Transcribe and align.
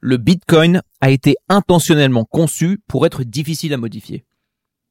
Le 0.00 0.16
Bitcoin 0.16 0.82
a 1.00 1.10
été 1.10 1.36
intentionnellement 1.48 2.24
conçu 2.24 2.80
pour 2.86 3.04
être 3.04 3.24
difficile 3.24 3.74
à 3.74 3.78
modifier. 3.78 4.24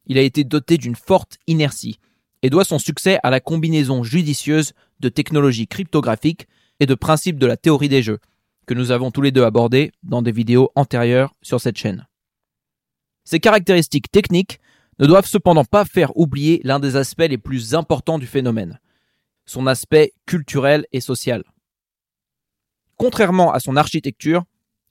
Il 0.05 0.17
a 0.17 0.21
été 0.21 0.43
doté 0.43 0.77
d'une 0.77 0.95
forte 0.95 1.37
inertie 1.47 1.99
et 2.41 2.49
doit 2.49 2.65
son 2.65 2.77
succès 2.77 3.17
à 3.23 3.29
la 3.29 3.39
combinaison 3.39 4.03
judicieuse 4.03 4.73
de 4.99 5.07
technologies 5.09 5.67
cryptographiques 5.67 6.47
et 6.81 6.85
de 6.85 6.93
principes 6.93 7.39
de 7.39 7.47
la 7.47 7.55
théorie 7.55 7.89
des 7.89 8.03
jeux, 8.03 8.19
que 8.65 8.73
nous 8.73 8.91
avons 8.91 9.11
tous 9.11 9.21
les 9.21 9.31
deux 9.31 9.43
abordés 9.43 9.91
dans 10.03 10.21
des 10.21 10.33
vidéos 10.33 10.71
antérieures 10.75 11.33
sur 11.41 11.61
cette 11.61 11.77
chaîne. 11.77 12.05
Ces 13.23 13.39
caractéristiques 13.39 14.11
techniques 14.11 14.59
ne 14.99 15.07
doivent 15.07 15.25
cependant 15.25 15.65
pas 15.65 15.85
faire 15.85 16.15
oublier 16.17 16.59
l'un 16.63 16.79
des 16.79 16.97
aspects 16.97 17.27
les 17.29 17.37
plus 17.37 17.75
importants 17.75 18.19
du 18.19 18.27
phénomène, 18.27 18.79
son 19.45 19.67
aspect 19.67 20.11
culturel 20.25 20.85
et 20.91 21.01
social. 21.01 21.43
Contrairement 22.97 23.53
à 23.53 23.59
son 23.59 23.77
architecture, 23.77 24.43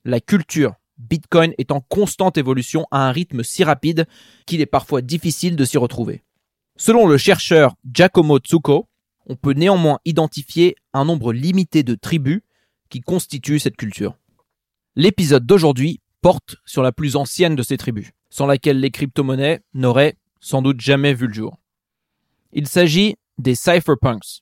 la 0.07 0.21
culture 0.21 0.75
Bitcoin 0.97 1.53
est 1.57 1.71
en 1.71 1.81
constante 1.81 2.37
évolution 2.37 2.87
à 2.91 3.07
un 3.07 3.11
rythme 3.11 3.43
si 3.43 3.63
rapide 3.63 4.07
qu'il 4.45 4.61
est 4.61 4.65
parfois 4.65 5.01
difficile 5.01 5.55
de 5.55 5.65
s'y 5.65 5.77
retrouver. 5.77 6.23
Selon 6.77 7.07
le 7.07 7.17
chercheur 7.17 7.75
Giacomo 7.91 8.39
Tsuko, 8.39 8.87
on 9.27 9.35
peut 9.35 9.51
néanmoins 9.51 9.99
identifier 10.05 10.75
un 10.93 11.05
nombre 11.05 11.33
limité 11.33 11.83
de 11.83 11.93
tribus 11.93 12.41
qui 12.89 13.01
constituent 13.01 13.59
cette 13.59 13.75
culture. 13.75 14.15
L'épisode 14.95 15.45
d'aujourd'hui 15.45 15.99
porte 16.21 16.55
sur 16.65 16.81
la 16.81 16.93
plus 16.93 17.17
ancienne 17.17 17.55
de 17.55 17.61
ces 17.61 17.77
tribus, 17.77 18.11
sans 18.29 18.47
laquelle 18.47 18.79
les 18.79 18.91
crypto-monnaies 18.91 19.59
n'auraient 19.73 20.15
sans 20.39 20.61
doute 20.61 20.79
jamais 20.79 21.13
vu 21.13 21.27
le 21.27 21.33
jour. 21.33 21.57
Il 22.53 22.67
s'agit 22.67 23.15
des 23.37 23.55
cypherpunks, 23.55 24.41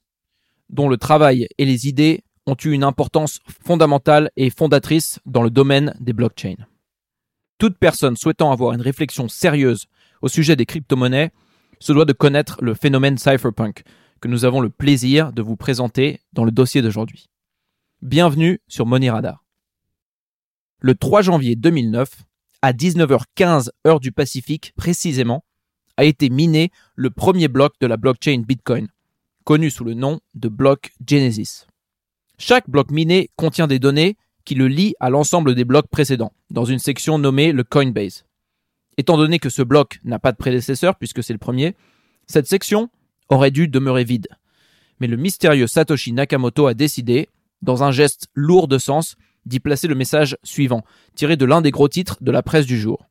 dont 0.69 0.89
le 0.89 0.97
travail 0.97 1.47
et 1.57 1.65
les 1.65 1.87
idées 1.87 2.23
ont 2.45 2.55
eu 2.63 2.71
une 2.71 2.83
importance 2.83 3.39
fondamentale 3.63 4.31
et 4.35 4.49
fondatrice 4.49 5.19
dans 5.25 5.41
le 5.41 5.49
domaine 5.49 5.95
des 5.99 6.13
blockchains. 6.13 6.55
Toute 7.57 7.77
personne 7.77 8.17
souhaitant 8.17 8.51
avoir 8.51 8.73
une 8.73 8.81
réflexion 8.81 9.27
sérieuse 9.27 9.85
au 10.21 10.27
sujet 10.27 10.55
des 10.55 10.65
crypto-monnaies 10.65 11.31
se 11.79 11.93
doit 11.93 12.05
de 12.05 12.13
connaître 12.13 12.57
le 12.61 12.73
phénomène 12.73 13.17
cypherpunk 13.17 13.83
que 14.21 14.27
nous 14.27 14.45
avons 14.45 14.61
le 14.61 14.69
plaisir 14.69 15.33
de 15.33 15.41
vous 15.41 15.55
présenter 15.55 16.19
dans 16.33 16.45
le 16.45 16.51
dossier 16.51 16.81
d'aujourd'hui. 16.81 17.29
Bienvenue 18.01 18.59
sur 18.67 18.85
Money 18.85 19.09
Radar. 19.09 19.43
Le 20.79 20.95
3 20.95 21.21
janvier 21.21 21.55
2009, 21.55 22.23
à 22.61 22.73
19h15 22.73 23.69
heure 23.87 23.99
du 23.99 24.11
Pacifique 24.11 24.73
précisément, 24.75 25.43
a 25.97 26.03
été 26.03 26.29
miné 26.29 26.71
le 26.95 27.09
premier 27.09 27.47
bloc 27.47 27.73
de 27.79 27.87
la 27.87 27.97
blockchain 27.97 28.43
Bitcoin, 28.45 28.89
connu 29.45 29.69
sous 29.69 29.83
le 29.83 29.93
nom 29.93 30.19
de 30.33 30.49
bloc 30.49 30.91
Genesis. 31.07 31.65
Chaque 32.37 32.69
bloc 32.69 32.91
miné 32.91 33.29
contient 33.35 33.67
des 33.67 33.79
données 33.79 34.17
qui 34.43 34.55
le 34.55 34.67
lient 34.67 34.95
à 34.99 35.09
l'ensemble 35.09 35.55
des 35.55 35.65
blocs 35.65 35.87
précédents, 35.87 36.33
dans 36.49 36.65
une 36.65 36.79
section 36.79 37.17
nommée 37.17 37.51
le 37.51 37.63
Coinbase. 37.63 38.25
Étant 38.97 39.17
donné 39.17 39.39
que 39.39 39.49
ce 39.49 39.61
bloc 39.61 39.99
n'a 40.03 40.19
pas 40.19 40.31
de 40.31 40.37
prédécesseur, 40.37 40.95
puisque 40.95 41.23
c'est 41.23 41.33
le 41.33 41.39
premier, 41.39 41.75
cette 42.27 42.47
section 42.47 42.89
aurait 43.29 43.51
dû 43.51 43.67
demeurer 43.67 44.03
vide. 44.03 44.27
Mais 44.99 45.07
le 45.07 45.17
mystérieux 45.17 45.67
Satoshi 45.67 46.13
Nakamoto 46.13 46.67
a 46.67 46.73
décidé, 46.73 47.29
dans 47.61 47.83
un 47.83 47.91
geste 47.91 48.27
lourd 48.33 48.67
de 48.67 48.77
sens, 48.77 49.15
d'y 49.45 49.59
placer 49.59 49.87
le 49.87 49.95
message 49.95 50.37
suivant, 50.43 50.83
tiré 51.15 51.37
de 51.37 51.45
l'un 51.45 51.61
des 51.61 51.71
gros 51.71 51.89
titres 51.89 52.17
de 52.21 52.31
la 52.31 52.43
presse 52.43 52.65
du 52.65 52.79
jour. 52.79 53.05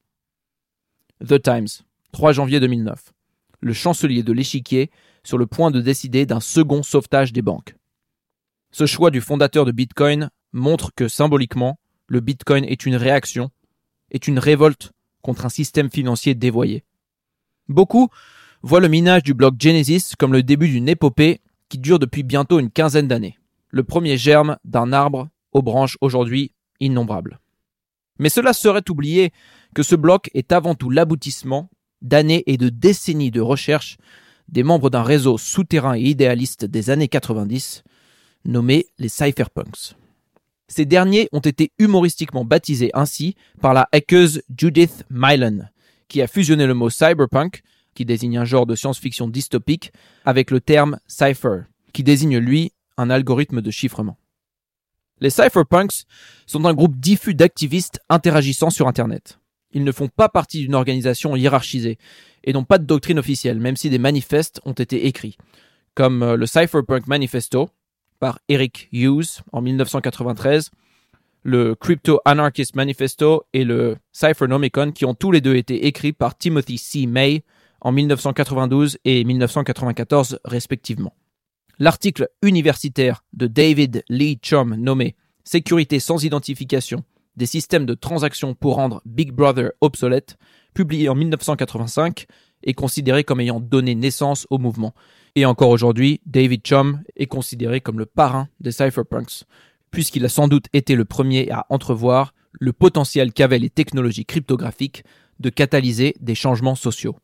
The 1.26 1.40
Times, 1.40 1.84
3 2.12 2.32
janvier 2.32 2.60
2009. 2.60 3.12
Le 3.60 3.72
chancelier 3.72 4.22
de 4.22 4.32
l'échiquier 4.32 4.90
sur 5.22 5.38
le 5.38 5.46
point 5.46 5.70
de 5.70 5.80
décider 5.80 6.26
d'un 6.26 6.40
second 6.40 6.82
sauvetage 6.82 7.32
des 7.32 7.42
banques. 7.42 7.76
Ce 8.76 8.86
choix 8.86 9.12
du 9.12 9.20
fondateur 9.20 9.64
de 9.64 9.70
Bitcoin 9.70 10.30
montre 10.52 10.90
que 10.96 11.06
symboliquement, 11.06 11.78
le 12.08 12.18
Bitcoin 12.18 12.64
est 12.64 12.86
une 12.86 12.96
réaction, 12.96 13.50
est 14.10 14.26
une 14.26 14.40
révolte 14.40 14.90
contre 15.22 15.46
un 15.46 15.48
système 15.48 15.88
financier 15.88 16.34
dévoyé. 16.34 16.82
Beaucoup 17.68 18.08
voient 18.62 18.80
le 18.80 18.88
minage 18.88 19.22
du 19.22 19.32
bloc 19.32 19.54
Genesis 19.60 20.14
comme 20.18 20.32
le 20.32 20.42
début 20.42 20.66
d'une 20.66 20.88
épopée 20.88 21.40
qui 21.68 21.78
dure 21.78 22.00
depuis 22.00 22.24
bientôt 22.24 22.58
une 22.58 22.72
quinzaine 22.72 23.06
d'années, 23.06 23.38
le 23.70 23.84
premier 23.84 24.16
germe 24.16 24.56
d'un 24.64 24.92
arbre 24.92 25.28
aux 25.52 25.62
branches 25.62 25.96
aujourd'hui 26.00 26.50
innombrables. 26.80 27.38
Mais 28.18 28.28
cela 28.28 28.52
serait 28.52 28.90
oublier 28.90 29.30
que 29.76 29.84
ce 29.84 29.94
bloc 29.94 30.30
est 30.34 30.50
avant 30.50 30.74
tout 30.74 30.90
l'aboutissement 30.90 31.70
d'années 32.02 32.42
et 32.48 32.56
de 32.56 32.70
décennies 32.70 33.30
de 33.30 33.40
recherche 33.40 33.98
des 34.48 34.64
membres 34.64 34.90
d'un 34.90 35.04
réseau 35.04 35.38
souterrain 35.38 35.96
et 35.96 36.02
idéaliste 36.02 36.64
des 36.64 36.90
années 36.90 37.06
90 37.06 37.84
nommés 38.44 38.86
les 38.98 39.08
cypherpunks. 39.08 39.96
Ces 40.68 40.86
derniers 40.86 41.28
ont 41.32 41.40
été 41.40 41.72
humoristiquement 41.78 42.44
baptisés 42.44 42.90
ainsi 42.94 43.36
par 43.60 43.74
la 43.74 43.88
hackeuse 43.92 44.42
Judith 44.56 45.04
Mylan, 45.10 45.68
qui 46.08 46.22
a 46.22 46.26
fusionné 46.26 46.66
le 46.66 46.74
mot 46.74 46.90
cyberpunk, 46.90 47.62
qui 47.94 48.04
désigne 48.04 48.38
un 48.38 48.44
genre 48.44 48.66
de 48.66 48.74
science-fiction 48.74 49.28
dystopique, 49.28 49.92
avec 50.24 50.50
le 50.50 50.60
terme 50.60 50.98
cipher, 51.06 51.62
qui 51.92 52.02
désigne 52.02 52.38
lui 52.38 52.72
un 52.96 53.10
algorithme 53.10 53.60
de 53.60 53.70
chiffrement. 53.70 54.18
Les 55.20 55.30
cypherpunks 55.30 56.04
sont 56.46 56.64
un 56.64 56.74
groupe 56.74 56.96
diffus 56.96 57.34
d'activistes 57.34 58.00
interagissant 58.08 58.70
sur 58.70 58.88
Internet. 58.88 59.38
Ils 59.72 59.84
ne 59.84 59.92
font 59.92 60.08
pas 60.08 60.28
partie 60.28 60.60
d'une 60.60 60.74
organisation 60.74 61.36
hiérarchisée 61.36 61.98
et 62.44 62.52
n'ont 62.52 62.64
pas 62.64 62.78
de 62.78 62.84
doctrine 62.84 63.18
officielle, 63.18 63.60
même 63.60 63.76
si 63.76 63.90
des 63.90 63.98
manifestes 63.98 64.60
ont 64.64 64.72
été 64.72 65.06
écrits, 65.06 65.36
comme 65.94 66.22
euh, 66.22 66.36
le 66.36 66.46
Cypherpunk 66.46 67.06
Manifesto, 67.06 67.70
par 68.24 68.38
Eric 68.48 68.88
Hughes 68.90 69.42
en 69.52 69.60
1993, 69.60 70.70
le 71.42 71.74
Crypto 71.74 72.22
Anarchist 72.24 72.74
Manifesto 72.74 73.42
et 73.52 73.64
le 73.64 73.98
Cyphernomicon 74.12 74.92
qui 74.92 75.04
ont 75.04 75.12
tous 75.12 75.30
les 75.30 75.42
deux 75.42 75.56
été 75.56 75.86
écrits 75.86 76.14
par 76.14 76.34
Timothy 76.34 76.78
C. 76.78 77.04
May 77.06 77.44
en 77.82 77.92
1992 77.92 78.96
et 79.04 79.24
1994 79.24 80.38
respectivement. 80.46 81.14
L'article 81.78 82.30
universitaire 82.40 83.26
de 83.34 83.46
David 83.46 84.04
Lee 84.08 84.38
Chum 84.42 84.74
nommé 84.74 85.16
Sécurité 85.44 86.00
sans 86.00 86.24
identification 86.24 87.04
des 87.36 87.44
systèmes 87.44 87.84
de 87.84 87.92
transactions 87.92 88.54
pour 88.54 88.76
rendre 88.76 89.02
Big 89.04 89.32
Brother 89.32 89.72
obsolète, 89.82 90.38
publié 90.72 91.10
en 91.10 91.14
1985, 91.14 92.24
est 92.62 92.72
considéré 92.72 93.22
comme 93.22 93.40
ayant 93.40 93.60
donné 93.60 93.94
naissance 93.94 94.46
au 94.48 94.56
mouvement 94.56 94.94
et 95.36 95.44
encore 95.44 95.70
aujourd'hui, 95.70 96.20
David 96.26 96.62
Chum 96.62 97.02
est 97.16 97.26
considéré 97.26 97.80
comme 97.80 97.98
le 97.98 98.06
parrain 98.06 98.48
des 98.60 98.72
cypherpunks, 98.72 99.44
puisqu'il 99.90 100.24
a 100.24 100.28
sans 100.28 100.48
doute 100.48 100.66
été 100.72 100.94
le 100.94 101.04
premier 101.04 101.50
à 101.50 101.66
entrevoir 101.70 102.34
le 102.52 102.72
potentiel 102.72 103.32
qu'avaient 103.32 103.58
les 103.58 103.70
technologies 103.70 104.24
cryptographiques 104.24 105.04
de 105.40 105.50
catalyser 105.50 106.14
des 106.20 106.34
changements 106.34 106.76
sociaux. 106.76 107.16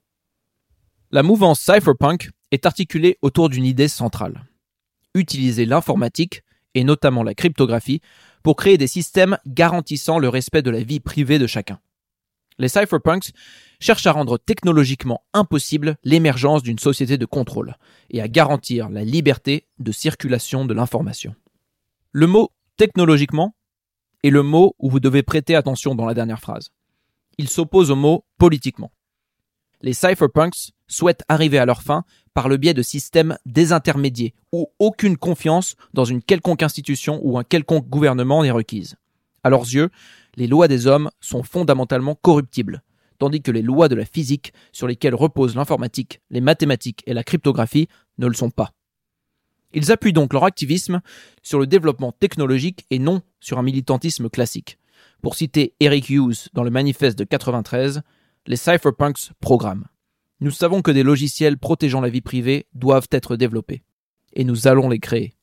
La 1.13 1.23
mouvance 1.23 1.61
cypherpunk 1.61 2.31
est 2.51 2.67
articulée 2.67 3.17
autour 3.23 3.49
d'une 3.49 3.65
idée 3.65 3.89
centrale. 3.89 4.45
Utiliser 5.15 5.67
l'informatique, 5.67 6.43
et 6.75 6.85
notamment 6.85 7.23
la 7.23 7.35
cryptographie, 7.35 8.01
pour 8.43 8.57
créer 8.57 8.79
des 8.79 8.87
systèmes 8.87 9.39
garantissant 9.47 10.19
le 10.19 10.29
respect 10.29 10.63
de 10.63 10.71
la 10.71 10.83
vie 10.83 11.01
privée 11.01 11.39
de 11.39 11.47
chacun. 11.47 11.79
Les 12.59 12.69
cypherpunks 12.69 13.33
cherche 13.81 14.07
à 14.07 14.13
rendre 14.13 14.39
technologiquement 14.39 15.25
impossible 15.33 15.97
l'émergence 16.05 16.63
d'une 16.63 16.79
société 16.79 17.19
de 17.19 17.27
contrôle 17.27 17.77
et 18.11 18.21
à 18.21 18.29
garantir 18.29 18.89
la 18.91 19.05
liberté 19.05 19.67
de 19.79 19.91
circulation 19.91 20.65
de 20.67 20.75
l'information. 20.75 21.35
Le 22.13 22.27
mot 22.27 22.53
technologiquement 22.77 23.55
est 24.23 24.31
le 24.31 24.43
mot 24.43 24.77
où 24.79 24.91
vous 24.91 25.01
devez 25.01 25.23
prêter 25.23 25.55
attention 25.55 25.95
dans 25.95 26.07
la 26.07 26.15
dernière 26.15 26.41
phrase. 26.41 26.71
Il 27.39 27.49
s'oppose 27.49 27.91
au 27.91 27.97
mot 27.97 28.25
politiquement. 28.39 28.93
Les 29.81 29.95
cypherpunks 29.95 30.73
souhaitent 30.89 31.25
arriver 31.29 31.59
à 31.59 31.65
leur 31.65 31.83
fin 31.83 32.05
par 32.35 32.49
le 32.49 32.59
biais 32.59 32.75
de 32.75 32.83
systèmes 32.83 33.39
désintermédiés 33.47 34.35
où 34.53 34.69
aucune 34.79 35.17
confiance 35.17 35.75
dans 35.95 36.05
une 36.05 36.23
quelconque 36.23 36.63
institution 36.63 37.19
ou 37.23 37.39
un 37.39 37.45
quelconque 37.45 37.89
gouvernement 37.89 38.43
n'est 38.43 38.51
requise. 38.51 38.97
À 39.43 39.49
leurs 39.49 39.63
yeux, 39.63 39.89
les 40.37 40.47
lois 40.47 40.69
des 40.69 40.87
hommes 40.87 41.11
sont 41.21 41.43
fondamentalement 41.43 42.15
corruptibles 42.15 42.83
tandis 43.21 43.43
que 43.43 43.53
les 43.53 43.63
lois 43.63 43.89
de 43.89 43.95
la 43.95 44.05
physique 44.05 44.53
sur 44.73 44.89
lesquelles 44.89 45.15
reposent 45.15 45.55
l'informatique, 45.55 46.21
les 46.31 46.41
mathématiques 46.41 47.03
et 47.07 47.15
la 47.15 47.23
cryptographie 47.23 47.87
ne 48.19 48.27
le 48.27 48.35
sont 48.35 48.51
pas. 48.51 48.73
Ils 49.73 49.93
appuient 49.93 50.13
donc 50.13 50.33
leur 50.33 50.45
activisme 50.45 51.01
sur 51.43 51.61
le 51.61 51.67
développement 51.69 52.11
technologique 52.11 52.87
et 52.91 52.99
non 52.99 53.23
sur 53.39 53.59
un 53.59 53.63
militantisme 53.63 54.29
classique. 54.29 54.79
Pour 55.23 55.37
citer 55.37 55.75
Eric 55.81 56.09
Hughes 56.09 56.49
dans 56.55 56.65
le 56.65 56.71
manifeste 56.71 57.19
de 57.19 57.25
93, 57.25 58.03
les 58.47 58.57
cypherpunks 58.57 59.33
programment. 59.39 59.87
Nous 60.41 60.51
savons 60.51 60.81
que 60.81 60.91
des 60.91 61.03
logiciels 61.03 61.59
protégeant 61.59 62.01
la 62.01 62.09
vie 62.09 62.23
privée 62.23 62.67
doivent 62.75 63.09
être 63.13 63.37
développés. 63.37 63.83
Et 64.33 64.45
nous 64.45 64.67
allons 64.67 64.89
les 64.89 64.99
créer. 64.99 65.35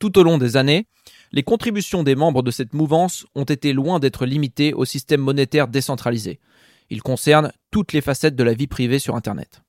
Tout 0.00 0.18
au 0.18 0.22
long 0.22 0.38
des 0.38 0.56
années, 0.56 0.86
les 1.32 1.42
contributions 1.42 2.02
des 2.02 2.14
membres 2.14 2.42
de 2.42 2.50
cette 2.50 2.72
mouvance 2.72 3.26
ont 3.34 3.44
été 3.44 3.72
loin 3.72 3.98
d'être 3.98 4.26
limitées 4.26 4.72
au 4.72 4.84
système 4.84 5.20
monétaire 5.20 5.68
décentralisé. 5.68 6.40
Ils 6.90 7.02
concernent 7.02 7.52
toutes 7.70 7.92
les 7.92 8.00
facettes 8.00 8.36
de 8.36 8.44
la 8.44 8.54
vie 8.54 8.66
privée 8.66 8.98
sur 8.98 9.16
Internet. 9.16 9.62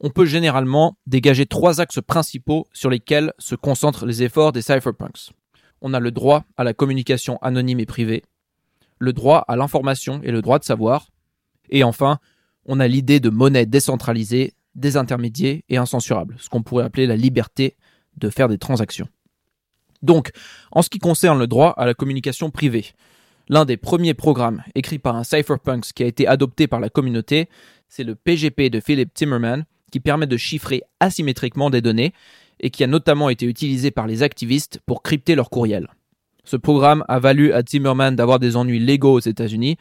On 0.00 0.10
peut 0.10 0.26
généralement 0.26 0.98
dégager 1.06 1.46
trois 1.46 1.80
axes 1.80 2.00
principaux 2.06 2.66
sur 2.72 2.90
lesquels 2.90 3.32
se 3.38 3.54
concentrent 3.54 4.06
les 4.06 4.22
efforts 4.22 4.52
des 4.52 4.62
cypherpunks. 4.62 5.32
on 5.80 5.94
a 5.94 6.00
le 6.00 6.10
droit 6.10 6.44
à 6.56 6.64
la 6.64 6.74
communication 6.74 7.38
anonyme 7.42 7.80
et 7.80 7.86
privée, 7.86 8.22
le 8.98 9.12
droit 9.12 9.44
à 9.48 9.56
l'information 9.56 10.20
et 10.22 10.30
le 10.30 10.42
droit 10.42 10.58
de 10.58 10.64
savoir, 10.64 11.08
et 11.70 11.84
enfin, 11.84 12.18
on 12.64 12.80
a 12.80 12.88
l'idée 12.88 13.20
de 13.20 13.30
monnaie 13.30 13.66
décentralisée, 13.66 14.54
désintermédiée 14.74 15.64
et 15.68 15.76
incensurable, 15.76 16.36
ce 16.38 16.48
qu'on 16.48 16.62
pourrait 16.62 16.84
appeler 16.84 17.06
la 17.06 17.16
liberté 17.16 17.76
de 18.16 18.30
faire 18.30 18.48
des 18.48 18.58
transactions. 18.58 19.08
Donc, 20.02 20.30
en 20.72 20.82
ce 20.82 20.90
qui 20.90 20.98
concerne 20.98 21.38
le 21.38 21.46
droit 21.46 21.70
à 21.76 21.86
la 21.86 21.94
communication 21.94 22.50
privée, 22.50 22.92
l'un 23.48 23.64
des 23.64 23.76
premiers 23.76 24.14
programmes 24.14 24.62
écrits 24.74 24.98
par 24.98 25.16
un 25.16 25.24
cypherpunks 25.24 25.92
qui 25.94 26.02
a 26.02 26.06
été 26.06 26.26
adopté 26.26 26.66
par 26.66 26.80
la 26.80 26.88
communauté, 26.88 27.48
c'est 27.88 28.04
le 28.04 28.14
PGP 28.14 28.70
de 28.70 28.80
Philip 28.80 29.12
Timmerman, 29.12 29.64
qui 29.90 30.00
permet 30.00 30.26
de 30.26 30.36
chiffrer 30.36 30.82
asymétriquement 31.00 31.70
des 31.70 31.80
données 31.80 32.12
et 32.60 32.70
qui 32.70 32.84
a 32.84 32.86
notamment 32.86 33.28
été 33.28 33.46
utilisé 33.46 33.90
par 33.90 34.06
les 34.06 34.22
activistes 34.22 34.80
pour 34.86 35.02
crypter 35.02 35.34
leurs 35.34 35.50
courriels. 35.50 35.88
Ce 36.44 36.56
programme 36.56 37.04
a 37.08 37.18
valu 37.18 37.52
à 37.52 37.62
Zimmerman 37.62 38.14
d'avoir 38.14 38.38
des 38.38 38.56
ennuis 38.56 38.78
légaux 38.78 39.14
aux 39.14 39.20
États-Unis, 39.20 39.76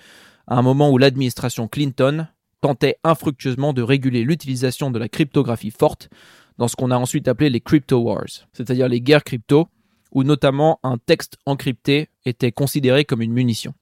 à 0.47 0.57
un 0.57 0.61
moment 0.61 0.89
où 0.91 0.97
l'administration 0.97 1.67
Clinton 1.67 2.27
tentait 2.61 2.97
infructueusement 3.03 3.73
de 3.73 3.81
réguler 3.81 4.23
l'utilisation 4.23 4.89
de 4.89 4.99
la 4.99 5.07
cryptographie 5.07 5.71
forte 5.71 6.09
dans 6.57 6.67
ce 6.67 6.75
qu'on 6.75 6.91
a 6.91 6.97
ensuite 6.97 7.27
appelé 7.27 7.49
les 7.49 7.61
crypto 7.61 7.99
wars, 7.99 8.47
c'est-à-dire 8.53 8.87
les 8.87 9.01
guerres 9.01 9.23
crypto, 9.23 9.67
où 10.15 10.23
notamment 10.23 10.79
un 10.81 10.97
texte 10.97 11.37
encrypté 11.45 12.09
était 12.25 12.53
considéré 12.53 13.03
comme 13.03 13.21
une 13.21 13.33
munition. 13.33 13.75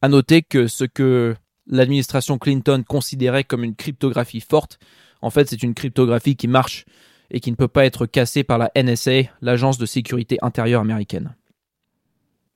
À 0.00 0.08
noter 0.08 0.42
que 0.42 0.66
ce 0.66 0.84
que 0.84 1.36
l'administration 1.66 2.38
Clinton 2.38 2.82
considérait 2.86 3.44
comme 3.44 3.62
une 3.62 3.76
cryptographie 3.76 4.40
forte, 4.40 4.78
en 5.20 5.30
fait 5.30 5.48
c'est 5.48 5.62
une 5.62 5.74
cryptographie 5.74 6.34
qui 6.34 6.48
marche 6.48 6.86
et 7.30 7.40
qui 7.40 7.50
ne 7.50 7.56
peut 7.56 7.68
pas 7.68 7.84
être 7.84 8.06
cassée 8.06 8.42
par 8.42 8.56
la 8.56 8.70
NSA, 8.74 9.22
l'agence 9.42 9.76
de 9.76 9.84
sécurité 9.84 10.38
intérieure 10.40 10.80
américaine. 10.80 11.36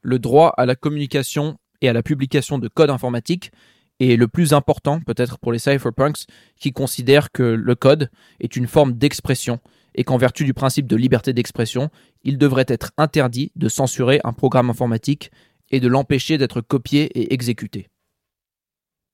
Le 0.01 0.19
droit 0.19 0.55
à 0.57 0.65
la 0.65 0.77
communication 0.77 1.59
et 1.83 1.91
à 1.91 1.93
la 1.93 2.03
publication 2.03 2.59
de 2.59 2.69
code 2.69 2.91
informatique 2.91 3.53
est 4.01 4.17
le 4.17 4.29
plus 4.29 4.55
important 4.55 5.01
peut-être 5.01 5.39
pour 5.39 5.53
les 5.53 5.59
cypherpunks 5.59 6.25
qui 6.59 6.73
considèrent 6.73 7.33
que 7.33 7.43
le 7.43 7.75
code 7.75 8.11
est 8.41 8.57
une 8.57 8.67
forme 8.67 8.95
d'expression 8.95 9.61
et 9.95 10.05
qu'en 10.05 10.17
vertu 10.17 10.45
du 10.45 10.55
principe 10.55 10.87
de 10.87 10.97
liberté 10.97 11.33
d'expression, 11.33 11.91
il 12.23 12.39
devrait 12.39 12.67
être 12.69 12.93
interdit 12.97 13.53
de 13.57 13.69
censurer 13.69 14.21
un 14.25 14.33
programme 14.33 14.71
informatique 14.71 15.31
et 15.71 15.81
de 15.81 15.89
l'empêcher 15.89 16.39
d'être 16.39 16.61
copié 16.61 17.05
et 17.19 17.33
exécuté. 17.33 17.89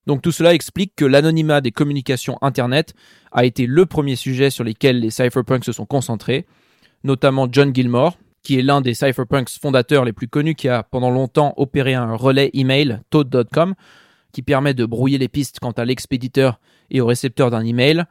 Donc 0.07 0.23
tout 0.23 0.33
cela 0.33 0.55
explique 0.55 0.95
que 0.95 1.05
l'anonymat 1.05 1.61
des 1.61 1.73
communications 1.73 2.39
Internet 2.41 2.95
a 3.33 3.45
été 3.45 3.67
le 3.67 3.87
premier 3.87 4.17
sujet 4.17 4.51
sur 4.51 4.65
lequel 4.65 5.01
les 5.01 5.11
cypherpunks 5.11 5.65
se 5.65 5.73
sont 5.73 5.87
concentrés, 5.87 6.47
notamment 7.03 7.49
John 7.51 7.75
Gilmore, 7.75 8.17
qui 8.43 8.59
est 8.59 8.63
l'un 8.63 8.81
des 8.81 8.95
cypherpunks 8.95 9.59
fondateurs 9.61 10.05
les 10.05 10.13
plus 10.13 10.29
connus, 10.29 10.55
qui 10.55 10.69
a 10.69 10.85
pendant 10.85 11.11
longtemps 11.11 11.55
opéré 11.57 11.95
un 11.95 12.15
relais 12.15 12.51
email, 12.55 13.01
Toad.com, 13.11 13.75
qui 14.33 14.43
permet 14.43 14.75
de 14.75 14.87
brouiller 14.87 15.19
les 15.19 15.29
pistes 15.29 15.59
quant 15.59 15.73
à 15.73 15.85
l'expéditeur 15.85 16.61
et 16.91 17.01
au 17.01 17.07
récepteur 17.07 17.51
d'un 17.51 17.65
email. 17.65 18.05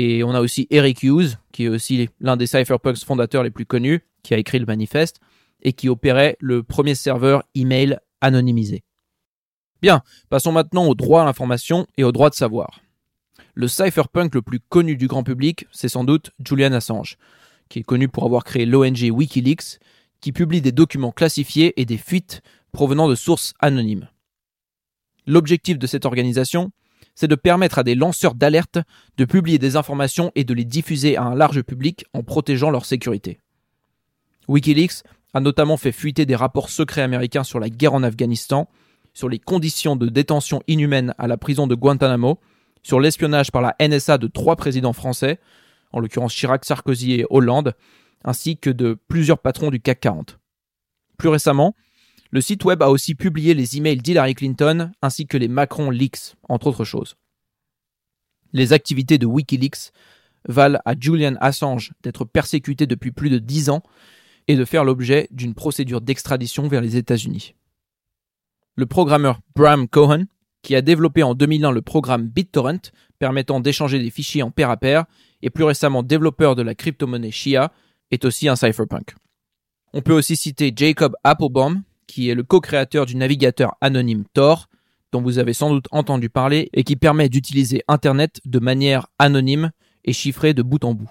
Et 0.00 0.22
on 0.22 0.30
a 0.30 0.40
aussi 0.40 0.68
Eric 0.70 1.02
Hughes, 1.02 1.38
qui 1.50 1.64
est 1.64 1.68
aussi 1.68 2.08
l'un 2.20 2.36
des 2.36 2.46
cypherpunks 2.46 3.04
fondateurs 3.04 3.42
les 3.42 3.50
plus 3.50 3.66
connus, 3.66 4.06
qui 4.22 4.32
a 4.32 4.38
écrit 4.38 4.60
le 4.60 4.64
manifeste, 4.64 5.18
et 5.60 5.72
qui 5.72 5.88
opérait 5.88 6.36
le 6.38 6.62
premier 6.62 6.94
serveur 6.94 7.42
email 7.56 7.98
anonymisé. 8.20 8.84
Bien, 9.82 10.02
passons 10.30 10.52
maintenant 10.52 10.86
au 10.86 10.94
droit 10.94 11.22
à 11.22 11.24
l'information 11.24 11.88
et 11.96 12.04
au 12.04 12.12
droit 12.12 12.30
de 12.30 12.36
savoir. 12.36 12.80
Le 13.54 13.66
cypherpunk 13.66 14.36
le 14.36 14.42
plus 14.42 14.60
connu 14.60 14.94
du 14.94 15.08
grand 15.08 15.24
public, 15.24 15.66
c'est 15.72 15.88
sans 15.88 16.04
doute 16.04 16.30
Julian 16.46 16.74
Assange, 16.74 17.18
qui 17.68 17.80
est 17.80 17.82
connu 17.82 18.06
pour 18.06 18.24
avoir 18.24 18.44
créé 18.44 18.66
l'ONG 18.66 19.10
Wikileaks, 19.10 19.80
qui 20.20 20.30
publie 20.30 20.60
des 20.60 20.70
documents 20.70 21.10
classifiés 21.10 21.72
et 21.80 21.84
des 21.84 21.98
fuites 21.98 22.40
provenant 22.70 23.08
de 23.08 23.16
sources 23.16 23.52
anonymes. 23.58 24.06
L'objectif 25.26 25.76
de 25.76 25.88
cette 25.88 26.06
organisation, 26.06 26.70
c'est 27.18 27.26
de 27.26 27.34
permettre 27.34 27.80
à 27.80 27.82
des 27.82 27.96
lanceurs 27.96 28.36
d'alerte 28.36 28.78
de 29.16 29.24
publier 29.24 29.58
des 29.58 29.74
informations 29.74 30.30
et 30.36 30.44
de 30.44 30.54
les 30.54 30.64
diffuser 30.64 31.16
à 31.16 31.24
un 31.24 31.34
large 31.34 31.62
public 31.62 32.04
en 32.12 32.22
protégeant 32.22 32.70
leur 32.70 32.84
sécurité. 32.84 33.40
Wikileaks 34.46 35.02
a 35.34 35.40
notamment 35.40 35.76
fait 35.76 35.90
fuiter 35.90 36.26
des 36.26 36.36
rapports 36.36 36.70
secrets 36.70 37.02
américains 37.02 37.42
sur 37.42 37.58
la 37.58 37.70
guerre 37.70 37.94
en 37.94 38.04
Afghanistan 38.04 38.68
sur 39.14 39.28
les 39.28 39.40
conditions 39.40 39.96
de 39.96 40.06
détention 40.08 40.62
inhumaines 40.68 41.12
à 41.18 41.26
la 41.26 41.36
prison 41.36 41.66
de 41.66 41.74
Guantanamo, 41.74 42.38
sur 42.84 43.00
l'espionnage 43.00 43.50
par 43.50 43.62
la 43.62 43.74
NSA 43.80 44.16
de 44.18 44.28
trois 44.28 44.54
présidents 44.54 44.92
français, 44.92 45.40
en 45.90 45.98
l'occurrence 45.98 46.32
Chirac, 46.32 46.64
Sarkozy 46.64 47.14
et 47.14 47.26
Hollande, 47.30 47.74
ainsi 48.24 48.58
que 48.58 48.70
de 48.70 48.96
plusieurs 49.08 49.40
patrons 49.40 49.70
du 49.70 49.80
CAC 49.80 49.98
40. 49.98 50.38
Plus 51.16 51.30
récemment, 51.30 51.74
le 52.30 52.40
site 52.40 52.64
web 52.64 52.82
a 52.82 52.90
aussi 52.90 53.14
publié 53.14 53.54
les 53.54 53.76
emails 53.76 53.98
d'Hillary 53.98 54.34
Clinton 54.34 54.90
ainsi 55.02 55.26
que 55.26 55.38
les 55.38 55.48
Macron 55.48 55.90
Leaks, 55.90 56.34
entre 56.48 56.68
autres 56.68 56.84
choses. 56.84 57.16
Les 58.52 58.72
activités 58.72 59.18
de 59.18 59.26
Wikileaks 59.26 59.92
valent 60.46 60.80
à 60.84 60.94
Julian 60.98 61.36
Assange 61.40 61.92
d'être 62.02 62.24
persécuté 62.24 62.86
depuis 62.86 63.12
plus 63.12 63.30
de 63.30 63.38
dix 63.38 63.70
ans 63.70 63.82
et 64.46 64.56
de 64.56 64.64
faire 64.64 64.84
l'objet 64.84 65.28
d'une 65.30 65.54
procédure 65.54 66.00
d'extradition 66.00 66.68
vers 66.68 66.80
les 66.80 66.96
États-Unis 66.96 67.54
le 68.78 68.86
programmeur 68.86 69.40
Bram 69.56 69.88
Cohen, 69.88 70.26
qui 70.62 70.76
a 70.76 70.82
développé 70.82 71.24
en 71.24 71.34
2001 71.34 71.72
le 71.72 71.82
programme 71.82 72.28
BitTorrent, 72.28 72.92
permettant 73.18 73.58
d'échanger 73.58 73.98
des 73.98 74.10
fichiers 74.10 74.44
en 74.44 74.52
pair 74.52 74.70
à 74.70 74.76
pair, 74.76 75.04
et 75.42 75.50
plus 75.50 75.64
récemment 75.64 76.04
développeur 76.04 76.54
de 76.54 76.62
la 76.62 76.76
crypto-monnaie 76.76 77.32
Shia, 77.32 77.72
est 78.12 78.24
aussi 78.24 78.48
un 78.48 78.54
cypherpunk. 78.54 79.16
On 79.92 80.00
peut 80.00 80.12
aussi 80.12 80.36
citer 80.36 80.72
Jacob 80.74 81.16
Applebaum, 81.24 81.82
qui 82.08 82.28
est 82.28 82.34
le 82.34 82.42
co-créateur 82.42 83.06
du 83.06 83.14
navigateur 83.14 83.76
anonyme 83.80 84.24
Tor, 84.34 84.68
dont 85.12 85.22
vous 85.22 85.38
avez 85.38 85.52
sans 85.52 85.70
doute 85.70 85.86
entendu 85.92 86.28
parler, 86.28 86.68
et 86.72 86.82
qui 86.82 86.96
permet 86.96 87.28
d'utiliser 87.28 87.82
Internet 87.86 88.40
de 88.44 88.58
manière 88.58 89.06
anonyme 89.20 89.70
et 90.04 90.12
chiffrée 90.12 90.54
de 90.54 90.62
bout 90.62 90.84
en 90.84 90.94
bout. 90.94 91.10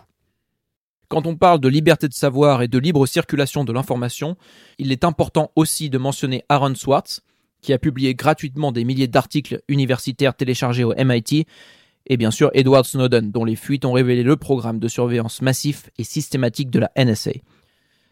Quand 1.08 1.26
on 1.26 1.38
parle 1.38 1.62
de 1.62 1.70
liberté 1.70 2.10
de 2.10 2.14
savoir 2.14 2.62
et 2.62 2.68
de 2.68 2.78
libre 2.78 3.06
circulation 3.06 3.64
de 3.64 3.72
l'information, 3.72 4.36
il 4.78 4.92
est 4.92 5.06
important 5.06 5.52
aussi 5.56 5.90
de 5.90 5.98
mentionner 5.98 6.44
Aaron 6.50 6.76
Swartz, 6.76 7.22
qui 7.62 7.72
a 7.72 7.80
publié 7.80 8.14
gratuitement 8.14 8.74
des 8.74 8.84
milliers 8.84 9.08
d'articles 9.08 9.62
universitaires 9.70 10.36
téléchargés 10.36 10.84
au 10.84 10.94
MIT, 10.94 11.46
et 12.08 12.18
bien 12.18 12.32
sûr 12.32 12.50
Edward 12.54 12.86
Snowden, 12.86 13.32
dont 13.32 13.46
les 13.46 13.56
fuites 13.56 13.86
ont 13.86 13.94
révélé 13.94 14.24
le 14.24 14.36
programme 14.36 14.80
de 14.80 14.88
surveillance 14.88 15.42
massif 15.42 15.90
et 15.98 16.04
systématique 16.04 16.70
de 16.70 16.80
la 16.80 16.92
NSA. 16.98 17.32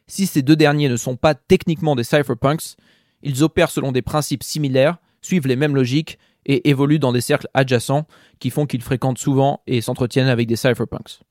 Si 0.07 0.27
ces 0.27 0.41
deux 0.41 0.55
derniers 0.55 0.89
ne 0.89 0.97
sont 0.97 1.15
pas 1.15 1.33
techniquement 1.35 1.95
des 1.95 2.03
cypherpunks, 2.03 2.75
ils 3.23 3.43
opèrent 3.43 3.71
selon 3.71 3.91
des 3.91 4.01
principes 4.01 4.43
similaires, 4.43 4.97
suivent 5.21 5.47
les 5.47 5.55
mêmes 5.55 5.75
logiques 5.75 6.19
et 6.45 6.69
évoluent 6.69 6.99
dans 6.99 7.11
des 7.11 7.21
cercles 7.21 7.47
adjacents 7.53 8.05
qui 8.39 8.51
font 8.51 8.67
qu'ils 8.67 8.83
fréquentent 8.83 9.17
souvent 9.17 9.61
et 9.65 9.81
s'entretiennent 9.81 10.27
avec 10.27 10.47
des 10.47 10.55
cypherpunks. 10.55 11.21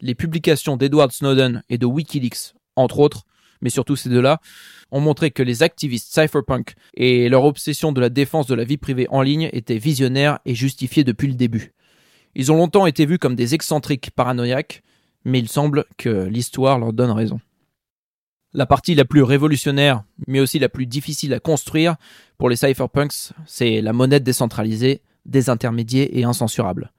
Les 0.00 0.14
publications 0.14 0.76
d'Edward 0.76 1.12
Snowden 1.12 1.62
et 1.68 1.76
de 1.76 1.84
Wikileaks, 1.84 2.54
entre 2.76 3.00
autres, 3.00 3.26
mais 3.60 3.70
surtout 3.70 3.96
ces 3.96 4.08
deux-là, 4.08 4.40
ont 4.90 5.00
montré 5.00 5.30
que 5.30 5.42
les 5.42 5.62
activistes 5.62 6.12
cypherpunk 6.12 6.74
et 6.94 7.28
leur 7.28 7.44
obsession 7.44 7.92
de 7.92 8.00
la 8.00 8.08
défense 8.08 8.46
de 8.46 8.54
la 8.54 8.64
vie 8.64 8.76
privée 8.76 9.06
en 9.10 9.22
ligne 9.22 9.50
étaient 9.52 9.78
visionnaires 9.78 10.38
et 10.44 10.54
justifiés 10.54 11.04
depuis 11.04 11.28
le 11.28 11.34
début. 11.34 11.72
Ils 12.34 12.52
ont 12.52 12.56
longtemps 12.56 12.86
été 12.86 13.04
vus 13.04 13.18
comme 13.18 13.34
des 13.34 13.54
excentriques 13.54 14.10
paranoïaques, 14.12 14.82
mais 15.24 15.40
il 15.40 15.48
semble 15.48 15.84
que 15.96 16.26
l'histoire 16.26 16.78
leur 16.78 16.92
donne 16.92 17.10
raison. 17.10 17.40
La 18.54 18.64
partie 18.64 18.94
la 18.94 19.04
plus 19.04 19.22
révolutionnaire, 19.22 20.04
mais 20.26 20.40
aussi 20.40 20.58
la 20.58 20.70
plus 20.70 20.86
difficile 20.86 21.34
à 21.34 21.40
construire 21.40 21.96
pour 22.38 22.48
les 22.48 22.56
cypherpunks, 22.56 23.32
c'est 23.46 23.82
la 23.82 23.92
monnaie 23.92 24.20
décentralisée, 24.20 25.02
désintermédiée 25.26 26.18
et 26.18 26.24
incensurable. 26.24 26.92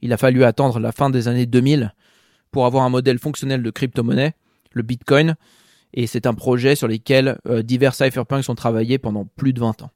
Il 0.00 0.12
a 0.12 0.16
fallu 0.16 0.44
attendre 0.44 0.78
la 0.80 0.92
fin 0.92 1.10
des 1.10 1.28
années 1.28 1.46
2000 1.46 1.94
pour 2.50 2.64
avoir 2.64 2.84
un 2.84 2.88
modèle 2.88 3.18
fonctionnel 3.18 3.62
de 3.62 3.70
crypto-monnaie, 3.70 4.34
le 4.72 4.82
Bitcoin, 4.82 5.36
et 5.92 6.06
c'est 6.06 6.26
un 6.26 6.34
projet 6.34 6.76
sur 6.76 6.88
lequel 6.88 7.38
euh, 7.46 7.62
divers 7.62 7.94
cypherpunks 7.94 8.48
ont 8.48 8.54
travaillé 8.54 8.98
pendant 8.98 9.24
plus 9.24 9.52
de 9.52 9.60
20 9.60 9.82
ans. 9.82 9.90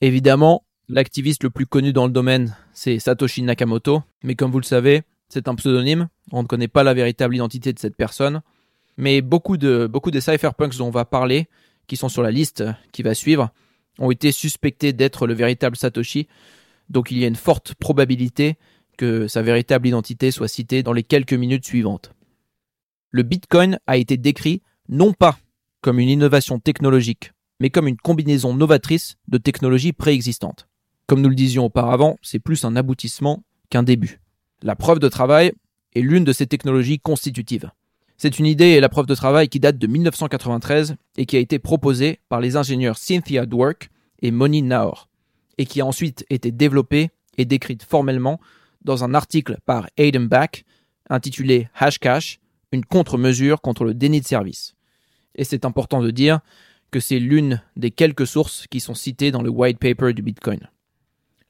Évidemment, 0.00 0.64
l'activiste 0.88 1.42
le 1.42 1.50
plus 1.50 1.66
connu 1.66 1.92
dans 1.92 2.06
le 2.06 2.12
domaine, 2.12 2.56
c'est 2.72 2.98
Satoshi 2.98 3.42
Nakamoto, 3.42 4.02
mais 4.22 4.36
comme 4.36 4.52
vous 4.52 4.60
le 4.60 4.64
savez, 4.64 5.02
c'est 5.28 5.48
un 5.48 5.54
pseudonyme, 5.56 6.08
on 6.30 6.42
ne 6.42 6.46
connaît 6.46 6.68
pas 6.68 6.84
la 6.84 6.94
véritable 6.94 7.34
identité 7.34 7.72
de 7.72 7.78
cette 7.78 7.96
personne, 7.96 8.42
mais 8.96 9.20
beaucoup, 9.20 9.56
de, 9.56 9.90
des 10.10 10.20
cypherpunks 10.20 10.76
dont 10.76 10.86
on 10.86 10.90
va 10.90 11.04
parler, 11.04 11.48
qui 11.86 11.96
sont 11.96 12.08
sur 12.08 12.22
la 12.22 12.30
liste 12.30 12.64
qui 12.92 13.02
va 13.02 13.14
suivre, 13.14 13.50
ont 13.98 14.10
été 14.10 14.32
suspectés 14.32 14.92
d'être 14.92 15.26
le 15.26 15.34
véritable 15.34 15.76
Satoshi, 15.76 16.28
donc 16.88 17.10
il 17.10 17.18
y 17.18 17.24
a 17.24 17.28
une 17.28 17.36
forte 17.36 17.74
probabilité 17.74 18.56
que 18.96 19.28
sa 19.28 19.42
véritable 19.42 19.88
identité 19.88 20.30
soit 20.30 20.48
citée 20.48 20.82
dans 20.82 20.92
les 20.92 21.02
quelques 21.02 21.34
minutes 21.34 21.66
suivantes 21.66 22.12
le 23.16 23.22
Bitcoin 23.22 23.78
a 23.86 23.96
été 23.96 24.18
décrit 24.18 24.60
non 24.90 25.14
pas 25.14 25.38
comme 25.80 25.98
une 25.98 26.10
innovation 26.10 26.58
technologique, 26.58 27.32
mais 27.60 27.70
comme 27.70 27.88
une 27.88 27.96
combinaison 27.96 28.52
novatrice 28.52 29.16
de 29.28 29.38
technologies 29.38 29.94
préexistantes. 29.94 30.68
Comme 31.06 31.22
nous 31.22 31.30
le 31.30 31.34
disions 31.34 31.64
auparavant, 31.64 32.18
c'est 32.20 32.38
plus 32.38 32.64
un 32.66 32.76
aboutissement 32.76 33.42
qu'un 33.70 33.82
début. 33.82 34.20
La 34.62 34.76
preuve 34.76 34.98
de 34.98 35.08
travail 35.08 35.52
est 35.94 36.02
l'une 36.02 36.24
de 36.24 36.32
ces 36.34 36.46
technologies 36.46 36.98
constitutives. 36.98 37.70
C'est 38.18 38.38
une 38.38 38.46
idée 38.46 38.70
et 38.70 38.80
la 38.80 38.88
preuve 38.88 39.06
de 39.06 39.14
travail 39.14 39.48
qui 39.48 39.60
date 39.60 39.76
de 39.76 39.86
1993 39.86 40.96
et 41.18 41.26
qui 41.26 41.36
a 41.36 41.40
été 41.40 41.58
proposée 41.58 42.20
par 42.28 42.40
les 42.40 42.56
ingénieurs 42.56 42.96
Cynthia 42.96 43.44
Dwork 43.44 43.90
et 44.22 44.30
Moni 44.30 44.62
Naor, 44.62 45.08
et 45.58 45.66
qui 45.66 45.82
a 45.82 45.86
ensuite 45.86 46.24
été 46.30 46.50
développée 46.50 47.10
et 47.36 47.44
décrite 47.44 47.82
formellement 47.82 48.40
dans 48.82 49.04
un 49.04 49.12
article 49.12 49.58
par 49.66 49.88
Aidan 49.98 50.22
Back 50.22 50.64
intitulé 51.10 51.68
Hashcash, 51.74 52.40
une 52.72 52.84
contre-mesure 52.84 53.60
contre 53.60 53.84
le 53.84 53.92
déni 53.92 54.20
de 54.20 54.26
service. 54.26 54.74
Et 55.34 55.44
c'est 55.44 55.64
important 55.64 56.02
de 56.02 56.10
dire 56.10 56.40
que 56.90 57.00
c'est 57.00 57.18
l'une 57.18 57.62
des 57.76 57.90
quelques 57.90 58.26
sources 58.26 58.66
qui 58.68 58.80
sont 58.80 58.94
citées 58.94 59.30
dans 59.30 59.42
le 59.42 59.50
white 59.50 59.78
paper 59.78 60.14
du 60.14 60.22
Bitcoin. 60.22 60.70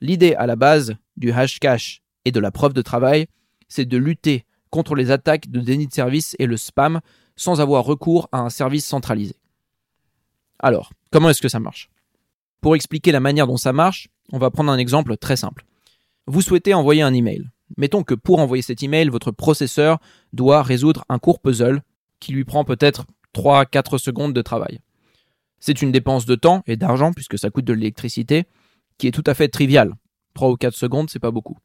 L'idée 0.00 0.34
à 0.34 0.46
la 0.46 0.56
base 0.56 0.96
du 1.16 1.30
hashcash 1.30 2.02
et 2.24 2.32
de 2.32 2.40
la 2.40 2.50
preuve 2.50 2.72
de 2.72 2.82
travail, 2.82 3.26
c'est 3.68 3.86
de 3.86 3.96
lutter 3.96 4.45
contre 4.70 4.94
les 4.94 5.10
attaques 5.10 5.50
de 5.50 5.60
déni 5.60 5.86
de 5.86 5.92
service 5.92 6.36
et 6.38 6.46
le 6.46 6.56
spam 6.56 7.00
sans 7.36 7.60
avoir 7.60 7.84
recours 7.84 8.28
à 8.32 8.40
un 8.40 8.50
service 8.50 8.86
centralisé. 8.86 9.36
Alors, 10.58 10.92
comment 11.10 11.30
est-ce 11.30 11.42
que 11.42 11.48
ça 11.48 11.60
marche? 11.60 11.90
Pour 12.60 12.74
expliquer 12.74 13.12
la 13.12 13.20
manière 13.20 13.46
dont 13.46 13.56
ça 13.56 13.72
marche, 13.72 14.08
on 14.32 14.38
va 14.38 14.50
prendre 14.50 14.72
un 14.72 14.78
exemple 14.78 15.16
très 15.16 15.36
simple. 15.36 15.64
Vous 16.26 16.42
souhaitez 16.42 16.74
envoyer 16.74 17.02
un 17.02 17.14
email. 17.14 17.50
Mettons 17.76 18.02
que 18.02 18.14
pour 18.14 18.38
envoyer 18.38 18.62
cet 18.62 18.82
email, 18.82 19.08
votre 19.08 19.30
processeur 19.30 19.98
doit 20.32 20.62
résoudre 20.62 21.04
un 21.08 21.18
court 21.18 21.40
puzzle 21.40 21.82
qui 22.20 22.32
lui 22.32 22.44
prend 22.44 22.64
peut-être 22.64 23.06
3-4 23.34 23.98
secondes 23.98 24.32
de 24.32 24.42
travail. 24.42 24.80
C'est 25.60 25.82
une 25.82 25.92
dépense 25.92 26.26
de 26.26 26.34
temps 26.34 26.62
et 26.66 26.76
d'argent, 26.76 27.12
puisque 27.12 27.38
ça 27.38 27.50
coûte 27.50 27.64
de 27.64 27.72
l'électricité, 27.72 28.44
qui 28.98 29.06
est 29.08 29.12
tout 29.12 29.24
à 29.26 29.34
fait 29.34 29.48
triviale. 29.48 29.94
3 30.34 30.50
ou 30.50 30.56
4 30.56 30.74
secondes, 30.74 31.10
c'est 31.10 31.18
pas 31.18 31.30
beaucoup. 31.30 31.58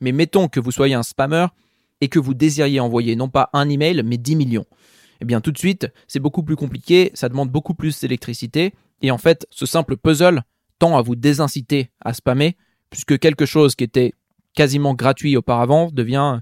Mais 0.00 0.12
mettons 0.12 0.48
que 0.48 0.60
vous 0.60 0.72
soyez 0.72 0.94
un 0.94 1.02
spammer 1.02 1.46
et 2.02 2.08
que 2.08 2.18
vous 2.18 2.34
désiriez 2.34 2.80
envoyer 2.80 3.16
non 3.16 3.28
pas 3.28 3.48
un 3.52 3.68
email, 3.68 4.02
mais 4.04 4.18
10 4.18 4.34
millions. 4.36 4.66
Eh 5.20 5.24
bien, 5.24 5.40
tout 5.40 5.52
de 5.52 5.58
suite, 5.58 5.86
c'est 6.08 6.18
beaucoup 6.18 6.42
plus 6.42 6.56
compliqué, 6.56 7.12
ça 7.14 7.28
demande 7.28 7.48
beaucoup 7.48 7.74
plus 7.74 7.98
d'électricité, 8.00 8.74
et 9.02 9.12
en 9.12 9.18
fait, 9.18 9.46
ce 9.50 9.66
simple 9.66 9.96
puzzle 9.96 10.42
tend 10.80 10.96
à 10.96 11.02
vous 11.02 11.14
désinciter 11.14 11.90
à 12.00 12.12
spammer, 12.12 12.56
puisque 12.90 13.20
quelque 13.20 13.46
chose 13.46 13.76
qui 13.76 13.84
était 13.84 14.14
quasiment 14.52 14.94
gratuit 14.94 15.36
auparavant 15.36 15.90
devient, 15.92 16.40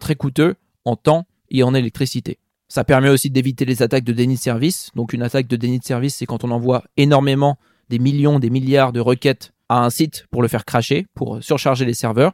très 0.00 0.14
coûteux 0.14 0.54
en 0.86 0.96
temps 0.96 1.26
et 1.50 1.62
en 1.62 1.74
électricité. 1.74 2.38
Ça 2.68 2.82
permet 2.82 3.10
aussi 3.10 3.28
d'éviter 3.28 3.66
les 3.66 3.82
attaques 3.82 4.02
de 4.02 4.14
déni 4.14 4.36
de 4.36 4.40
service. 4.40 4.90
Donc 4.96 5.12
une 5.12 5.22
attaque 5.22 5.46
de 5.46 5.56
déni 5.56 5.78
de 5.78 5.84
service, 5.84 6.16
c'est 6.16 6.26
quand 6.26 6.42
on 6.42 6.50
envoie 6.50 6.84
énormément, 6.96 7.58
des 7.90 7.98
millions, 7.98 8.38
des 8.38 8.50
milliards 8.50 8.92
de 8.92 9.00
requêtes 9.00 9.52
à 9.68 9.84
un 9.84 9.90
site 9.90 10.26
pour 10.30 10.40
le 10.40 10.48
faire 10.48 10.64
cracher, 10.64 11.06
pour 11.14 11.44
surcharger 11.44 11.84
les 11.84 11.94
serveurs. 11.94 12.32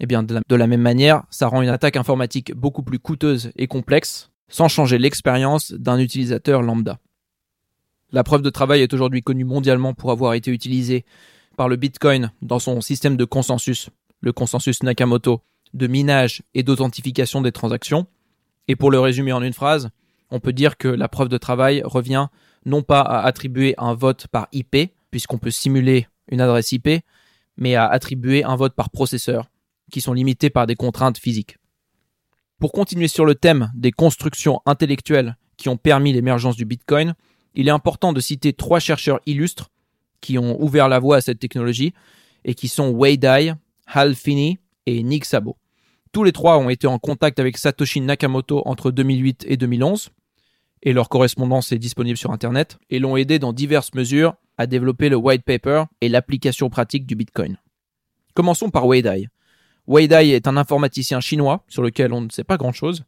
Eh 0.00 0.06
bien, 0.06 0.22
de 0.22 0.56
la, 0.56 0.66
même 0.66 0.80
manière, 0.80 1.24
ça 1.30 1.48
rend 1.48 1.62
une 1.62 1.68
attaque 1.68 1.96
informatique 1.96 2.54
beaucoup 2.54 2.82
plus 2.82 2.98
coûteuse 2.98 3.52
et 3.56 3.66
complexe, 3.66 4.30
sans 4.48 4.68
changer 4.68 4.98
l'expérience 4.98 5.72
d'un 5.72 5.98
utilisateur 5.98 6.62
lambda. 6.62 6.98
La 8.10 8.24
preuve 8.24 8.42
de 8.42 8.50
travail 8.50 8.82
est 8.82 8.92
aujourd'hui 8.92 9.22
connue 9.22 9.44
mondialement 9.44 9.94
pour 9.94 10.10
avoir 10.10 10.34
été 10.34 10.50
utilisée 10.50 11.04
par 11.56 11.68
le 11.68 11.76
Bitcoin 11.76 12.32
dans 12.42 12.58
son 12.58 12.80
système 12.80 13.16
de 13.16 13.24
consensus, 13.24 13.90
le 14.20 14.32
consensus 14.32 14.82
Nakamoto, 14.82 15.42
de 15.74 15.86
minage 15.86 16.42
et 16.54 16.62
d'authentification 16.62 17.40
des 17.40 17.52
transactions, 17.52 18.06
et 18.68 18.76
pour 18.76 18.90
le 18.90 19.00
résumer 19.00 19.32
en 19.32 19.42
une 19.42 19.52
phrase, 19.52 19.90
on 20.30 20.40
peut 20.40 20.52
dire 20.52 20.76
que 20.76 20.88
la 20.88 21.08
preuve 21.08 21.28
de 21.28 21.38
travail 21.38 21.82
revient 21.84 22.28
non 22.64 22.82
pas 22.82 23.00
à 23.00 23.22
attribuer 23.24 23.74
un 23.78 23.94
vote 23.94 24.26
par 24.28 24.48
IP, 24.52 24.92
puisqu'on 25.10 25.38
peut 25.38 25.50
simuler 25.50 26.06
une 26.28 26.40
adresse 26.40 26.72
IP, 26.72 26.88
mais 27.56 27.74
à 27.74 27.86
attribuer 27.86 28.44
un 28.44 28.56
vote 28.56 28.74
par 28.74 28.90
processeur, 28.90 29.50
qui 29.92 30.00
sont 30.00 30.12
limités 30.12 30.50
par 30.50 30.66
des 30.66 30.74
contraintes 30.74 31.18
physiques. 31.18 31.58
Pour 32.58 32.72
continuer 32.72 33.06
sur 33.06 33.24
le 33.24 33.36
thème 33.36 33.70
des 33.76 33.92
constructions 33.92 34.60
intellectuelles 34.66 35.36
qui 35.56 35.68
ont 35.68 35.76
permis 35.76 36.12
l'émergence 36.12 36.56
du 36.56 36.64
Bitcoin, 36.64 37.14
il 37.54 37.68
est 37.68 37.72
important 37.72 38.12
de 38.12 38.20
citer 38.20 38.52
trois 38.52 38.80
chercheurs 38.80 39.20
illustres 39.26 39.70
qui 40.20 40.38
ont 40.38 40.60
ouvert 40.60 40.88
la 40.88 40.98
voie 40.98 41.18
à 41.18 41.20
cette 41.20 41.38
technologie 41.38 41.92
et 42.44 42.54
qui 42.54 42.68
sont 42.68 42.90
Wei 42.90 43.18
Dai, 43.18 43.52
Hal 43.86 44.14
Finney 44.14 44.58
et 44.86 45.02
Nick 45.02 45.24
Szabo. 45.24 45.56
Tous 46.12 46.24
les 46.24 46.32
trois 46.32 46.58
ont 46.58 46.70
été 46.70 46.86
en 46.86 46.98
contact 46.98 47.38
avec 47.38 47.58
Satoshi 47.58 48.00
Nakamoto 48.00 48.62
entre 48.64 48.90
2008 48.90 49.44
et 49.48 49.56
2011, 49.56 50.10
et 50.82 50.92
leur 50.92 51.08
correspondance 51.08 51.72
est 51.72 51.78
disponible 51.78 52.18
sur 52.18 52.32
Internet, 52.32 52.78
et 52.90 52.98
l'ont 52.98 53.16
aidé 53.16 53.38
dans 53.38 53.52
diverses 53.52 53.94
mesures 53.94 54.34
à 54.58 54.66
développer 54.66 55.08
le 55.08 55.16
white 55.16 55.44
paper 55.44 55.84
et 56.00 56.08
l'application 56.08 56.70
pratique 56.70 57.06
du 57.06 57.14
Bitcoin. 57.14 57.58
Commençons 58.34 58.70
par 58.70 58.86
Wei 58.86 59.02
Dai. 59.02 59.28
Wei 59.86 60.06
Dai 60.06 60.30
est 60.30 60.46
un 60.46 60.56
informaticien 60.56 61.20
chinois 61.20 61.64
sur 61.68 61.82
lequel 61.82 62.12
on 62.12 62.20
ne 62.20 62.30
sait 62.30 62.44
pas 62.44 62.56
grand-chose, 62.56 63.04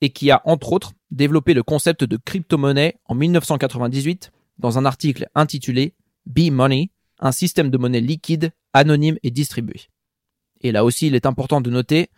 et 0.00 0.10
qui 0.10 0.30
a 0.30 0.42
entre 0.44 0.72
autres 0.72 0.92
développé 1.10 1.54
le 1.54 1.62
concept 1.62 2.04
de 2.04 2.16
crypto-monnaie 2.16 2.98
en 3.06 3.14
1998 3.14 4.30
dans 4.58 4.78
un 4.78 4.84
article 4.84 5.28
intitulé 5.34 5.94
B-Money, 6.26 6.90
un 7.18 7.32
système 7.32 7.70
de 7.70 7.78
monnaie 7.78 8.00
liquide, 8.00 8.52
anonyme 8.72 9.18
et 9.22 9.30
distribué. 9.30 9.88
Et 10.60 10.72
là 10.72 10.84
aussi, 10.84 11.06
il 11.06 11.14
est 11.14 11.26
important 11.26 11.60
de 11.60 11.70
noter 11.70 12.10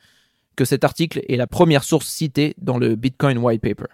que 0.57 0.65
cet 0.65 0.85
article 0.85 1.23
est 1.29 1.37
la 1.37 1.47
première 1.47 1.85
source 1.85 2.09
citée 2.09 2.55
dans 2.59 2.79
le 2.79 2.97
Bitcoin 2.97 3.39
White 3.39 3.63
Paper. 3.63 3.87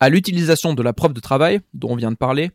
À 0.00 0.08
l'utilisation 0.08 0.74
de 0.74 0.82
la 0.82 0.92
preuve 0.92 1.12
de 1.12 1.20
travail, 1.20 1.60
dont 1.74 1.90
on 1.90 1.96
vient 1.96 2.12
de 2.12 2.16
parler, 2.16 2.52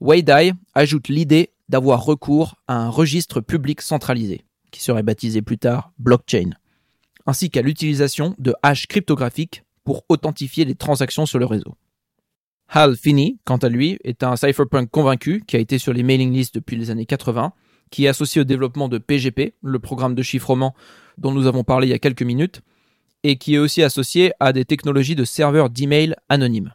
Wei 0.00 0.22
Dai 0.22 0.52
ajoute 0.74 1.08
l'idée 1.08 1.50
d'avoir 1.68 2.04
recours 2.04 2.56
à 2.66 2.76
un 2.76 2.88
registre 2.88 3.40
public 3.40 3.82
centralisé, 3.82 4.44
qui 4.70 4.80
serait 4.82 5.02
baptisé 5.02 5.42
plus 5.42 5.58
tard 5.58 5.92
blockchain, 5.98 6.50
ainsi 7.26 7.50
qu'à 7.50 7.62
l'utilisation 7.62 8.34
de 8.38 8.54
hashes 8.62 8.86
cryptographiques 8.86 9.64
pour 9.84 10.04
authentifier 10.08 10.64
les 10.64 10.74
transactions 10.74 11.26
sur 11.26 11.38
le 11.38 11.46
réseau. 11.46 11.76
Hal 12.68 12.96
Finney, 12.96 13.38
quant 13.44 13.56
à 13.56 13.68
lui, 13.68 13.98
est 14.04 14.22
un 14.22 14.36
cypherpunk 14.36 14.90
convaincu 14.90 15.42
qui 15.46 15.56
a 15.56 15.58
été 15.58 15.78
sur 15.78 15.92
les 15.92 16.02
mailing 16.02 16.32
lists 16.32 16.54
depuis 16.54 16.76
les 16.76 16.90
années 16.90 17.06
80, 17.06 17.52
qui 17.90 18.04
est 18.04 18.08
associé 18.08 18.42
au 18.42 18.44
développement 18.44 18.88
de 18.88 18.98
PGP, 18.98 19.54
le 19.62 19.78
programme 19.78 20.14
de 20.14 20.22
chiffrement 20.22 20.74
dont 21.16 21.32
nous 21.32 21.46
avons 21.46 21.64
parlé 21.64 21.86
il 21.86 21.90
y 21.90 21.94
a 21.94 21.98
quelques 21.98 22.22
minutes, 22.22 22.60
et 23.22 23.36
qui 23.36 23.54
est 23.54 23.58
aussi 23.58 23.82
associé 23.82 24.32
à 24.40 24.52
des 24.52 24.64
technologies 24.64 25.16
de 25.16 25.24
serveurs 25.24 25.70
d'email 25.70 26.14
anonymes. 26.28 26.74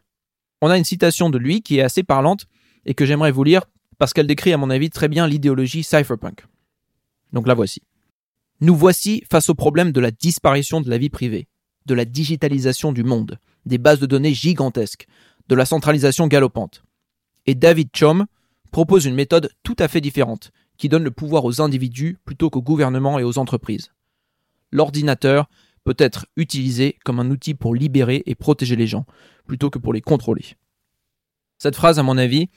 On 0.62 0.70
a 0.70 0.78
une 0.78 0.84
citation 0.84 1.30
de 1.30 1.38
lui 1.38 1.62
qui 1.62 1.78
est 1.78 1.84
assez 1.84 2.04
parlante 2.04 2.48
et 2.86 2.94
que 2.94 3.06
j'aimerais 3.06 3.32
vous 3.32 3.44
lire 3.44 3.62
parce 3.98 4.14
qu'elle 4.14 4.28
décrit 4.28 4.54
à 4.54 4.58
mon 4.58 4.70
avis 4.70 4.90
très 4.90 5.08
bien 5.08 5.28
l'idéologie 5.28 5.84
cypherpunk. 5.84 6.46
Donc 7.34 7.48
la 7.48 7.54
voici. 7.54 7.82
Nous 8.62 8.76
voici 8.76 9.24
face 9.30 9.50
au 9.50 9.56
problème 9.56 9.92
de 9.92 10.00
la 10.00 10.12
disparition 10.12 10.80
de 10.80 10.90
la 10.90 10.98
vie 10.98 11.10
privée, 11.10 11.48
de 11.86 11.94
la 11.94 12.06
digitalisation 12.06 12.94
du 12.94 13.04
monde, 13.04 13.40
des 13.66 13.78
bases 13.78 14.00
de 14.00 14.06
données 14.06 14.34
gigantesques, 14.34 15.08
de 15.50 15.56
la 15.56 15.66
centralisation 15.66 16.28
galopante. 16.28 16.84
Et 17.46 17.56
David 17.56 17.90
Chom 17.92 18.26
propose 18.72 19.06
une 19.06 19.16
méthode 19.16 19.52
tout 19.64 19.76
à 19.80 19.88
fait 19.88 20.02
différente, 20.02 20.52
qui 20.78 20.88
donne 20.88 21.04
le 21.04 21.12
pouvoir 21.12 21.44
aux 21.44 21.62
individus 21.62 22.18
plutôt 22.24 22.50
qu'aux 22.50 22.62
gouvernements 22.62 23.20
et 23.20 23.24
aux 23.24 23.38
entreprises 23.38 23.92
l'ordinateur 24.74 25.48
peut 25.86 25.96
être 25.98 26.26
utilisé 26.36 26.98
comme 27.06 27.20
un 27.20 27.30
outil 27.30 27.54
pour 27.54 27.76
libérer 27.76 28.24
et 28.26 28.36
protéger 28.36 28.76
les 28.76 28.88
gens, 28.88 29.06
plutôt 29.46 29.70
que 29.70 29.80
pour 29.80 29.94
les 29.94 30.02
contrôler. 30.02 30.58
Cette 31.60 31.76
phrase, 31.76 32.00
à 32.00 32.04
mon 32.04 32.18
avis, 32.18 32.50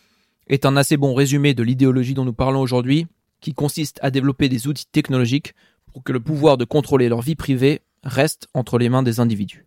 est 0.49 0.65
un 0.65 0.77
assez 0.77 0.97
bon 0.97 1.15
résumé 1.15 1.55
de 1.55 1.63
l'idéologie 1.63 2.15
dont 2.15 2.25
nous 2.25 2.33
parlons 2.33 2.61
aujourd'hui, 2.61 3.07
qui 3.41 3.55
consiste 3.55 3.99
à 4.03 4.11
développer 4.11 4.49
des 4.49 4.67
outils 4.67 4.87
technologiques 4.87 5.55
pour 5.93 6.03
que 6.03 6.13
le 6.13 6.21
pouvoir 6.21 6.57
de 6.57 6.65
contrôler 6.65 7.09
leur 7.09 7.23
vie 7.23 7.37
privée 7.37 7.83
reste 8.03 8.49
entre 8.55 8.79
les 8.79 8.89
mains 8.89 9.03
des 9.03 9.21
individus. 9.21 9.67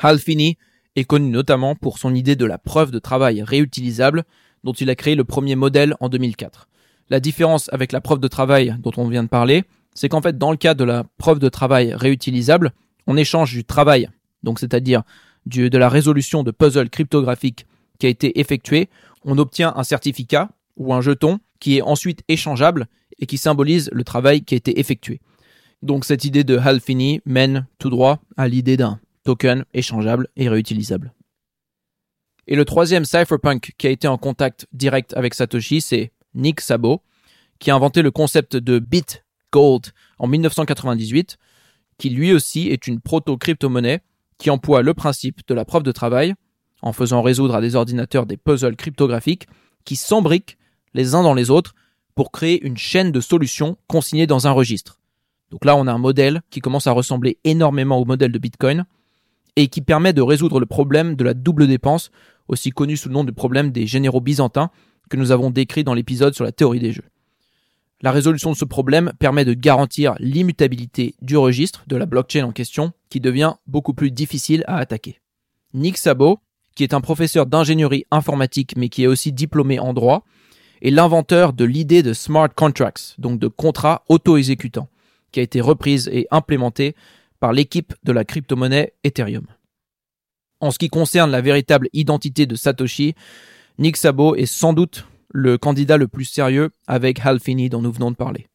Hal 0.00 0.18
Finney 0.18 0.56
est 0.96 1.04
connu 1.04 1.30
notamment 1.30 1.74
pour 1.74 1.98
son 1.98 2.14
idée 2.14 2.36
de 2.36 2.44
la 2.44 2.58
preuve 2.58 2.90
de 2.90 2.98
travail 2.98 3.42
réutilisable, 3.42 4.24
dont 4.62 4.72
il 4.72 4.90
a 4.90 4.94
créé 4.94 5.14
le 5.14 5.24
premier 5.24 5.56
modèle 5.56 5.94
en 6.00 6.08
2004. 6.08 6.68
La 7.10 7.20
différence 7.20 7.68
avec 7.72 7.92
la 7.92 8.00
preuve 8.00 8.20
de 8.20 8.28
travail 8.28 8.76
dont 8.80 8.92
on 8.96 9.08
vient 9.08 9.22
de 9.22 9.28
parler, 9.28 9.64
c'est 9.94 10.08
qu'en 10.08 10.22
fait, 10.22 10.38
dans 10.38 10.50
le 10.50 10.56
cas 10.56 10.74
de 10.74 10.84
la 10.84 11.04
preuve 11.18 11.38
de 11.38 11.48
travail 11.48 11.94
réutilisable, 11.94 12.72
on 13.06 13.16
échange 13.16 13.52
du 13.52 13.64
travail, 13.64 14.08
donc 14.42 14.58
c'est-à-dire 14.58 15.02
de 15.46 15.78
la 15.78 15.88
résolution 15.88 16.42
de 16.42 16.50
puzzles 16.50 16.88
cryptographiques 16.88 17.66
qui 17.98 18.06
a 18.06 18.08
été 18.08 18.40
effectué, 18.40 18.88
on 19.24 19.38
obtient 19.38 19.72
un 19.76 19.84
certificat 19.84 20.50
ou 20.76 20.92
un 20.92 21.00
jeton 21.00 21.38
qui 21.60 21.78
est 21.78 21.82
ensuite 21.82 22.22
échangeable 22.28 22.86
et 23.18 23.26
qui 23.26 23.38
symbolise 23.38 23.90
le 23.92 24.04
travail 24.04 24.42
qui 24.42 24.54
a 24.54 24.56
été 24.56 24.78
effectué. 24.78 25.20
Donc 25.82 26.04
cette 26.04 26.24
idée 26.24 26.44
de 26.44 26.56
Hal 26.56 26.80
Finney 26.80 27.20
mène 27.26 27.66
tout 27.78 27.90
droit 27.90 28.20
à 28.36 28.48
l'idée 28.48 28.76
d'un 28.76 29.00
token 29.24 29.64
échangeable 29.74 30.28
et 30.36 30.48
réutilisable. 30.48 31.12
Et 32.46 32.56
le 32.56 32.64
troisième 32.64 33.04
cypherpunk 33.04 33.72
qui 33.78 33.86
a 33.86 33.90
été 33.90 34.06
en 34.06 34.18
contact 34.18 34.66
direct 34.72 35.14
avec 35.16 35.34
Satoshi, 35.34 35.80
c'est 35.80 36.12
Nick 36.34 36.60
Szabo, 36.60 37.02
qui 37.58 37.70
a 37.70 37.74
inventé 37.74 38.02
le 38.02 38.10
concept 38.10 38.56
de 38.56 38.78
bit 38.78 39.24
Gold 39.52 39.92
en 40.18 40.26
1998, 40.26 41.38
qui 41.96 42.10
lui 42.10 42.32
aussi 42.32 42.68
est 42.68 42.86
une 42.86 43.00
proto-crypto-monnaie 43.00 44.00
qui 44.38 44.50
emploie 44.50 44.82
le 44.82 44.94
principe 44.94 45.46
de 45.46 45.54
la 45.54 45.64
preuve 45.64 45.84
de 45.84 45.92
travail 45.92 46.34
en 46.82 46.92
faisant 46.92 47.22
résoudre 47.22 47.54
à 47.54 47.60
des 47.60 47.76
ordinateurs 47.76 48.26
des 48.26 48.36
puzzles 48.36 48.76
cryptographiques 48.76 49.46
qui 49.84 49.96
s'embriquent 49.96 50.58
les 50.94 51.14
uns 51.14 51.22
dans 51.22 51.34
les 51.34 51.50
autres 51.50 51.74
pour 52.14 52.30
créer 52.30 52.64
une 52.64 52.76
chaîne 52.76 53.12
de 53.12 53.20
solutions 53.20 53.76
consignées 53.88 54.26
dans 54.26 54.46
un 54.46 54.52
registre. 54.52 54.98
Donc 55.50 55.64
là, 55.64 55.76
on 55.76 55.86
a 55.86 55.92
un 55.92 55.98
modèle 55.98 56.42
qui 56.50 56.60
commence 56.60 56.86
à 56.86 56.92
ressembler 56.92 57.38
énormément 57.44 57.98
au 57.98 58.04
modèle 58.04 58.32
de 58.32 58.38
Bitcoin 58.38 58.86
et 59.56 59.68
qui 59.68 59.82
permet 59.82 60.12
de 60.12 60.22
résoudre 60.22 60.58
le 60.58 60.66
problème 60.66 61.14
de 61.14 61.24
la 61.24 61.34
double 61.34 61.66
dépense, 61.66 62.10
aussi 62.48 62.70
connu 62.70 62.96
sous 62.96 63.08
le 63.08 63.14
nom 63.14 63.24
du 63.24 63.32
problème 63.32 63.70
des 63.70 63.86
généraux 63.86 64.20
byzantins, 64.20 64.70
que 65.10 65.16
nous 65.16 65.30
avons 65.30 65.50
décrit 65.50 65.84
dans 65.84 65.94
l'épisode 65.94 66.34
sur 66.34 66.44
la 66.44 66.52
théorie 66.52 66.80
des 66.80 66.92
jeux. 66.92 67.04
La 68.00 68.10
résolution 68.10 68.50
de 68.50 68.56
ce 68.56 68.64
problème 68.64 69.12
permet 69.18 69.44
de 69.44 69.54
garantir 69.54 70.14
l'immutabilité 70.18 71.14
du 71.22 71.36
registre 71.36 71.84
de 71.86 71.96
la 71.96 72.06
blockchain 72.06 72.44
en 72.44 72.52
question, 72.52 72.92
qui 73.08 73.20
devient 73.20 73.54
beaucoup 73.66 73.94
plus 73.94 74.10
difficile 74.10 74.64
à 74.66 74.78
attaquer. 74.78 75.20
Nick 75.72 75.96
Szabo, 75.96 76.40
qui 76.74 76.82
est 76.82 76.94
un 76.94 77.00
professeur 77.00 77.46
d'ingénierie 77.46 78.04
informatique 78.10 78.74
mais 78.76 78.88
qui 78.88 79.04
est 79.04 79.06
aussi 79.06 79.32
diplômé 79.32 79.78
en 79.78 79.94
droit, 79.94 80.24
est 80.84 80.90
l'inventeur 80.90 81.54
de 81.54 81.64
l'idée 81.64 82.02
de 82.02 82.12
smart 82.12 82.50
contracts, 82.54 83.14
donc 83.18 83.40
de 83.40 83.48
contrats 83.48 84.04
auto-exécutants, 84.08 84.88
qui 85.32 85.40
a 85.40 85.42
été 85.42 85.60
reprise 85.60 86.08
et 86.12 86.28
implémentée 86.30 86.94
par 87.40 87.52
l'équipe 87.52 87.94
de 88.04 88.12
la 88.12 88.24
crypto-monnaie 88.24 88.92
Ethereum. 89.02 89.46
En 90.60 90.70
ce 90.70 90.78
qui 90.78 90.90
concerne 90.90 91.30
la 91.30 91.40
véritable 91.40 91.88
identité 91.94 92.46
de 92.46 92.54
Satoshi, 92.54 93.14
Nick 93.78 93.96
Szabo 93.96 94.36
est 94.36 94.46
sans 94.46 94.74
doute 94.74 95.06
le 95.32 95.58
candidat 95.58 95.96
le 95.96 96.06
plus 96.06 96.26
sérieux 96.26 96.70
avec 96.86 97.18
Hal 97.24 97.40
Finney 97.40 97.68
dont 97.68 97.82
nous 97.82 97.90
venons 97.90 98.10
de 98.10 98.16
parler. 98.16 98.46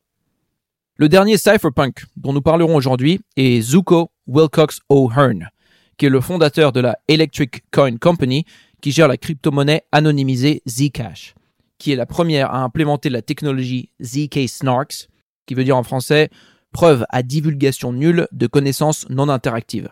Le 0.95 1.09
dernier 1.09 1.37
cypherpunk 1.37 2.05
dont 2.15 2.33
nous 2.33 2.41
parlerons 2.41 2.75
aujourd'hui 2.75 3.21
est 3.37 3.61
Zuko 3.61 4.11
Wilcox 4.27 4.79
O'Hearn, 4.89 5.49
qui 5.97 6.05
est 6.05 6.09
le 6.09 6.21
fondateur 6.21 6.71
de 6.71 6.79
la 6.79 6.97
Electric 7.07 7.63
Coin 7.71 7.97
Company 7.97 8.45
qui 8.81 8.91
gère 8.91 9.07
la 9.07 9.17
crypto-monnaie 9.17 9.83
anonymisée 9.91 10.61
Zcash, 10.67 11.33
qui 11.79 11.91
est 11.91 11.95
la 11.95 12.05
première 12.05 12.53
à 12.53 12.61
implémenter 12.61 13.09
la 13.09 13.23
technologie 13.23 13.89
ZK 14.03 14.47
Snarks, 14.47 15.07
qui 15.47 15.55
veut 15.55 15.63
dire 15.63 15.77
en 15.77 15.83
français 15.83 16.29
preuve 16.71 17.05
à 17.09 17.23
divulgation 17.23 17.91
nulle 17.91 18.27
de 18.31 18.45
connaissances 18.45 19.09
non 19.09 19.29
interactives. 19.29 19.89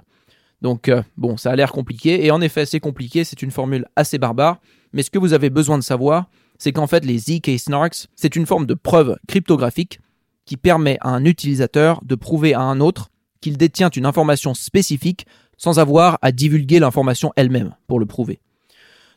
Donc 0.61 0.89
euh, 0.89 1.01
bon, 1.17 1.37
ça 1.37 1.51
a 1.51 1.55
l'air 1.55 1.71
compliqué, 1.71 2.25
et 2.25 2.31
en 2.31 2.41
effet 2.41 2.65
c'est 2.65 2.79
compliqué, 2.79 3.23
c'est 3.23 3.41
une 3.41 3.51
formule 3.51 3.85
assez 3.95 4.19
barbare, 4.19 4.59
mais 4.93 5.01
ce 5.01 5.09
que 5.09 5.17
vous 5.17 5.33
avez 5.33 5.49
besoin 5.49 5.77
de 5.77 5.83
savoir, 5.83 6.29
c'est 6.59 6.71
qu'en 6.71 6.87
fait 6.87 7.05
les 7.05 7.17
ZK 7.17 7.57
Snarks, 7.57 8.07
c'est 8.15 8.35
une 8.35 8.45
forme 8.45 8.65
de 8.65 8.73
preuve 8.73 9.17
cryptographique 9.27 9.99
qui 10.45 10.57
permet 10.57 10.97
à 11.01 11.09
un 11.09 11.25
utilisateur 11.25 12.01
de 12.03 12.15
prouver 12.15 12.53
à 12.53 12.61
un 12.61 12.79
autre 12.79 13.09
qu'il 13.41 13.57
détient 13.57 13.89
une 13.89 14.05
information 14.05 14.53
spécifique 14.53 15.25
sans 15.57 15.79
avoir 15.79 16.17
à 16.21 16.31
divulguer 16.31 16.79
l'information 16.79 17.33
elle-même 17.35 17.75
pour 17.87 17.99
le 17.99 18.05
prouver. 18.05 18.39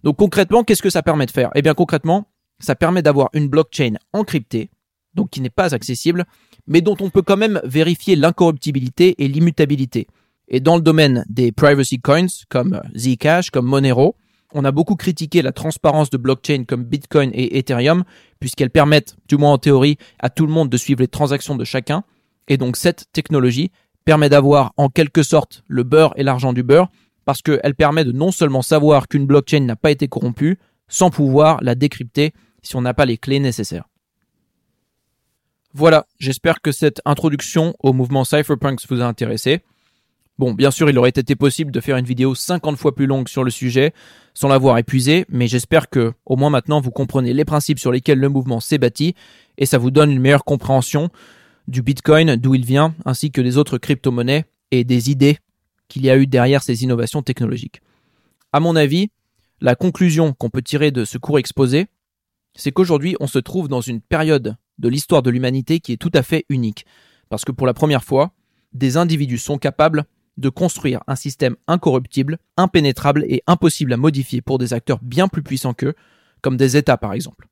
Donc 0.03 0.17
concrètement, 0.17 0.65
qu'est-ce 0.65 0.83
que 0.83 0.91
ça 0.91 1.03
permet 1.03 1.27
de 1.27 1.31
faire? 1.31 1.50
Eh 1.55 1.62
bien 1.62 1.75
concrètement, 1.75 2.27
ça 2.61 2.75
permet 2.75 3.02
d'avoir 3.02 3.29
une 3.33 3.49
blockchain 3.49 3.95
encryptée, 4.12 4.71
donc 5.14 5.31
qui 5.31 5.40
n'est 5.40 5.50
pas 5.50 5.75
accessible, 5.75 6.25
mais 6.67 6.81
dont 6.81 6.97
on 7.00 7.11
peut 7.11 7.23
quand 7.23 7.37
même 7.37 7.61
vérifier 7.64 8.17
l'incorruptibilité 8.17 9.23
et 9.23 9.29
l'immutabilité. 9.29 10.07
Et 10.49 10.61
dans 10.61 10.76
le 10.76 10.83
domaine 10.83 11.25
des 11.29 11.52
privacy 11.52 12.00
coins, 12.00 12.26
comme 12.49 12.81
Zcash, 12.97 13.50
comme 13.50 13.67
Monero, 13.67 14.17
on 14.52 14.64
a 14.64 14.73
beaucoup 14.73 14.97
critiqué 14.97 15.43
la 15.43 15.52
transparence 15.52 16.11
de 16.11 16.17
blockchain 16.17 16.64
comme 16.67 16.85
Bitcoin 16.85 17.31
et 17.35 17.59
Ethereum, 17.59 18.05
puisqu'elles 18.40 18.71
permettent, 18.71 19.17
du 19.29 19.37
moins 19.37 19.52
en 19.52 19.59
théorie, 19.59 19.97
à 20.19 20.29
tout 20.29 20.47
le 20.47 20.52
monde 20.52 20.69
de 20.69 20.76
suivre 20.76 21.00
les 21.00 21.09
transactions 21.09 21.55
de 21.55 21.64
chacun. 21.64 22.02
Et 22.49 22.57
donc 22.57 22.76
cette 22.76 23.07
technologie 23.12 23.71
permet 24.05 24.29
d'avoir 24.29 24.73
en 24.76 24.88
quelque 24.88 25.23
sorte 25.23 25.62
le 25.69 25.85
beurre 25.85 26.14
et 26.17 26.25
l'argent 26.25 26.52
du 26.52 26.64
beurre, 26.64 26.88
parce 27.25 27.43
qu'elle 27.43 27.75
permet 27.76 28.05
de 28.05 28.12
non 28.12 28.33
seulement 28.33 28.62
savoir 28.62 29.07
qu'une 29.07 29.26
blockchain 29.26 29.61
n'a 29.61 29.76
pas 29.76 29.93
été 29.93 30.09
corrompue, 30.09 30.59
sans 30.88 31.11
pouvoir 31.11 31.59
la 31.62 31.76
décrypter 31.76 32.33
si 32.62 32.76
on 32.76 32.83
n'a 32.83 32.95
pas 32.95 33.07
les 33.07 33.19
clés 33.19 33.40
nécessaires. 33.40 33.88
Voilà, 35.73 36.07
j'espère 36.19 36.61
que 36.61 36.73
cette 36.73 37.00
introduction 37.05 37.75
au 37.81 37.93
mouvement 37.93 38.25
Cypherpunks 38.25 38.87
vous 38.88 39.00
a 39.00 39.05
intéressé. 39.05 39.61
Bon, 40.38 40.52
bien 40.52 40.71
sûr, 40.71 40.88
il 40.90 40.99
aurait 40.99 41.11
été 41.11 41.37
possible 41.37 41.71
de 41.71 41.81
faire 41.81 41.97
une 41.97 42.07
vidéo 42.07 42.35
50 42.35 42.76
fois 42.76 42.95
plus 42.95 43.07
longue 43.07 43.29
sur 43.29 43.45
le 43.45 43.50
sujet, 43.50 43.93
sans 44.35 44.49
l'avoir 44.49 44.79
épuisé, 44.79 45.26
mais 45.29 45.47
j'espère 45.47 45.90
que, 45.90 46.12
au 46.25 46.37
moins 46.37 46.50
maintenant, 46.50 46.81
vous 46.81 46.90
comprenez 46.90 47.35
les 47.35 47.45
principes 47.45 47.79
sur 47.79 47.93
lesquels 47.93 48.19
le 48.19 48.29
mouvement 48.29 48.59
s'est 48.59 48.79
bâti, 48.79 49.14
et 49.59 49.67
ça 49.67 49.79
vous 49.79 49.90
donne 49.90 50.11
une 50.11 50.19
meilleure 50.19 50.45
compréhension 50.45 51.11
du 51.69 51.82
Bitcoin, 51.82 52.37
d'où 52.37 52.54
il 52.54 52.65
vient, 52.65 52.95
ainsi 53.04 53.30
que 53.30 53.41
des 53.41 53.58
autres 53.58 53.78
crypto-monnaies, 53.78 54.47
et 54.71 54.82
des 54.82 55.11
idées 55.11 55.39
qu'il 55.89 56.04
y 56.04 56.11
a 56.11 56.17
eu 56.17 56.26
derrière 56.26 56.63
ces 56.63 56.84
innovations 56.84 57.23
technologiques. 57.23 57.82
À 58.52 58.61
mon 58.61 58.76
avis, 58.76 59.11
la 59.61 59.75
conclusion 59.75 60.32
qu'on 60.32 60.49
peut 60.49 60.63
tirer 60.63 60.91
de 60.91 61.04
ce 61.04 61.19
cours 61.19 61.39
exposé, 61.39 61.87
c'est 62.54 62.73
qu'aujourd'hui, 62.73 63.17
on 63.21 63.26
se 63.26 63.39
trouve 63.39 63.69
dans 63.69 63.80
une 63.80 64.00
période 64.00 64.56
de 64.78 64.89
l'histoire 64.89 65.23
de 65.23 65.30
l'humanité 65.30 65.80
qui 65.80 65.93
est 65.93 65.97
tout 65.97 66.10
à 66.15 66.23
fait 66.23 66.45
unique, 66.49 66.86
parce 67.28 67.45
que 67.45 67.52
pour 67.52 67.67
la 67.67 67.75
première 67.75 68.04
fois, 68.04 68.32
des 68.73 68.97
individus 68.97 69.39
sont 69.39 69.58
capables 69.58 70.04
de 70.36 70.49
construire 70.49 71.02
un 71.06 71.17
système 71.17 71.56
incorruptible, 71.67 72.39
impénétrable 72.56 73.25
et 73.28 73.43
impossible 73.47 73.93
à 73.93 73.97
modifier 73.97 74.41
pour 74.41 74.58
des 74.58 74.73
acteurs 74.73 74.99
bien 75.02 75.28
plus 75.28 75.43
puissants 75.43 75.75
qu'eux, 75.75 75.95
comme 76.41 76.56
des 76.56 76.76
États 76.76 76.97
par 76.97 77.13
exemple. 77.13 77.47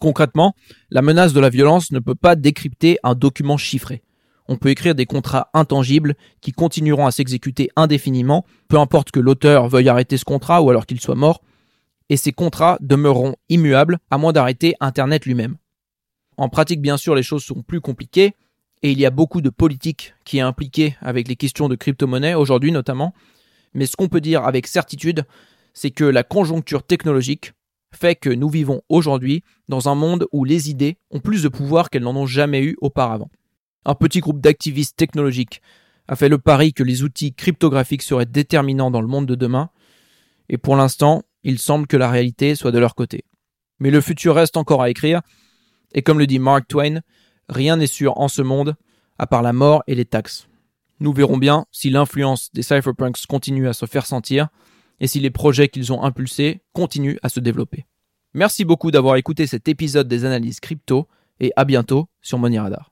Concrètement, 0.00 0.54
la 0.90 1.02
menace 1.02 1.32
de 1.32 1.40
la 1.40 1.50
violence 1.50 1.92
ne 1.92 1.98
peut 1.98 2.14
pas 2.14 2.34
décrypter 2.34 2.98
un 3.02 3.14
document 3.14 3.58
chiffré. 3.58 4.02
On 4.48 4.56
peut 4.56 4.70
écrire 4.70 4.94
des 4.94 5.06
contrats 5.06 5.50
intangibles 5.54 6.14
qui 6.40 6.52
continueront 6.52 7.06
à 7.06 7.12
s'exécuter 7.12 7.70
indéfiniment, 7.76 8.44
peu 8.68 8.78
importe 8.78 9.12
que 9.12 9.20
l'auteur 9.20 9.68
veuille 9.68 9.88
arrêter 9.88 10.16
ce 10.16 10.24
contrat 10.24 10.62
ou 10.62 10.70
alors 10.70 10.86
qu'il 10.86 11.00
soit 11.00 11.14
mort, 11.14 11.42
et 12.10 12.16
ces 12.16 12.32
contrats 12.32 12.76
demeureront 12.82 13.36
immuables 13.48 13.98
à 14.10 14.18
moins 14.18 14.32
d'arrêter 14.32 14.74
Internet 14.80 15.24
lui-même. 15.24 15.56
En 16.36 16.48
pratique, 16.48 16.82
bien 16.82 16.96
sûr, 16.96 17.14
les 17.14 17.22
choses 17.22 17.44
sont 17.44 17.62
plus 17.62 17.80
compliquées, 17.80 18.34
et 18.82 18.90
il 18.90 18.98
y 18.98 19.06
a 19.06 19.10
beaucoup 19.10 19.40
de 19.40 19.50
politique 19.50 20.14
qui 20.24 20.38
est 20.38 20.42
impliquée 20.42 20.96
avec 21.00 21.28
les 21.28 21.36
questions 21.36 21.68
de 21.68 21.76
crypto-monnaie 21.76 22.34
aujourd'hui 22.34 22.72
notamment. 22.72 23.14
Mais 23.74 23.86
ce 23.86 23.94
qu'on 23.94 24.08
peut 24.08 24.20
dire 24.20 24.44
avec 24.44 24.66
certitude, 24.66 25.24
c'est 25.74 25.90
que 25.90 26.04
la 26.04 26.24
conjoncture 26.24 26.82
technologique 26.82 27.52
fait 27.94 28.16
que 28.16 28.30
nous 28.30 28.48
vivons 28.48 28.82
aujourd'hui 28.88 29.42
dans 29.68 29.88
un 29.88 29.94
monde 29.94 30.26
où 30.32 30.44
les 30.44 30.70
idées 30.70 30.96
ont 31.10 31.20
plus 31.20 31.42
de 31.42 31.48
pouvoir 31.48 31.90
qu'elles 31.90 32.02
n'en 32.02 32.16
ont 32.16 32.26
jamais 32.26 32.62
eu 32.62 32.76
auparavant. 32.80 33.30
Un 33.84 33.94
petit 33.94 34.20
groupe 34.20 34.40
d'activistes 34.40 34.96
technologiques 34.96 35.60
a 36.08 36.16
fait 36.16 36.28
le 36.28 36.38
pari 36.38 36.72
que 36.72 36.82
les 36.82 37.02
outils 37.02 37.34
cryptographiques 37.34 38.02
seraient 38.02 38.26
déterminants 38.26 38.90
dans 38.90 39.00
le 39.00 39.06
monde 39.06 39.26
de 39.26 39.34
demain, 39.34 39.70
et 40.48 40.58
pour 40.58 40.74
l'instant, 40.74 41.22
il 41.42 41.58
semble 41.58 41.86
que 41.86 41.96
la 41.96 42.10
réalité 42.10 42.54
soit 42.54 42.72
de 42.72 42.78
leur 42.78 42.94
côté. 42.94 43.24
Mais 43.78 43.90
le 43.90 44.00
futur 44.00 44.34
reste 44.34 44.56
encore 44.56 44.82
à 44.82 44.90
écrire, 44.90 45.22
et 45.92 46.02
comme 46.02 46.18
le 46.18 46.26
dit 46.26 46.38
Mark 46.38 46.68
Twain, 46.68 47.00
Rien 47.50 47.76
n'est 47.76 47.88
sûr 47.88 48.16
en 48.18 48.28
ce 48.28 48.42
monde, 48.42 48.76
à 49.18 49.26
part 49.26 49.42
la 49.42 49.52
mort 49.52 49.82
et 49.88 49.96
les 49.96 50.04
taxes. 50.04 50.46
Nous 51.00 51.12
verrons 51.12 51.36
bien 51.36 51.66
si 51.72 51.90
l'influence 51.90 52.52
des 52.52 52.62
cypherpunks 52.62 53.26
continue 53.26 53.66
à 53.66 53.72
se 53.72 53.86
faire 53.86 54.06
sentir 54.06 54.48
et 55.00 55.08
si 55.08 55.18
les 55.18 55.30
projets 55.30 55.68
qu'ils 55.68 55.92
ont 55.92 56.02
impulsés 56.04 56.62
continuent 56.72 57.18
à 57.24 57.28
se 57.28 57.40
développer. 57.40 57.86
Merci 58.34 58.64
beaucoup 58.64 58.92
d'avoir 58.92 59.16
écouté 59.16 59.48
cet 59.48 59.66
épisode 59.66 60.06
des 60.06 60.24
analyses 60.24 60.60
crypto 60.60 61.08
et 61.40 61.52
à 61.56 61.64
bientôt 61.64 62.08
sur 62.22 62.38
Money 62.38 62.60
Radar. 62.60 62.89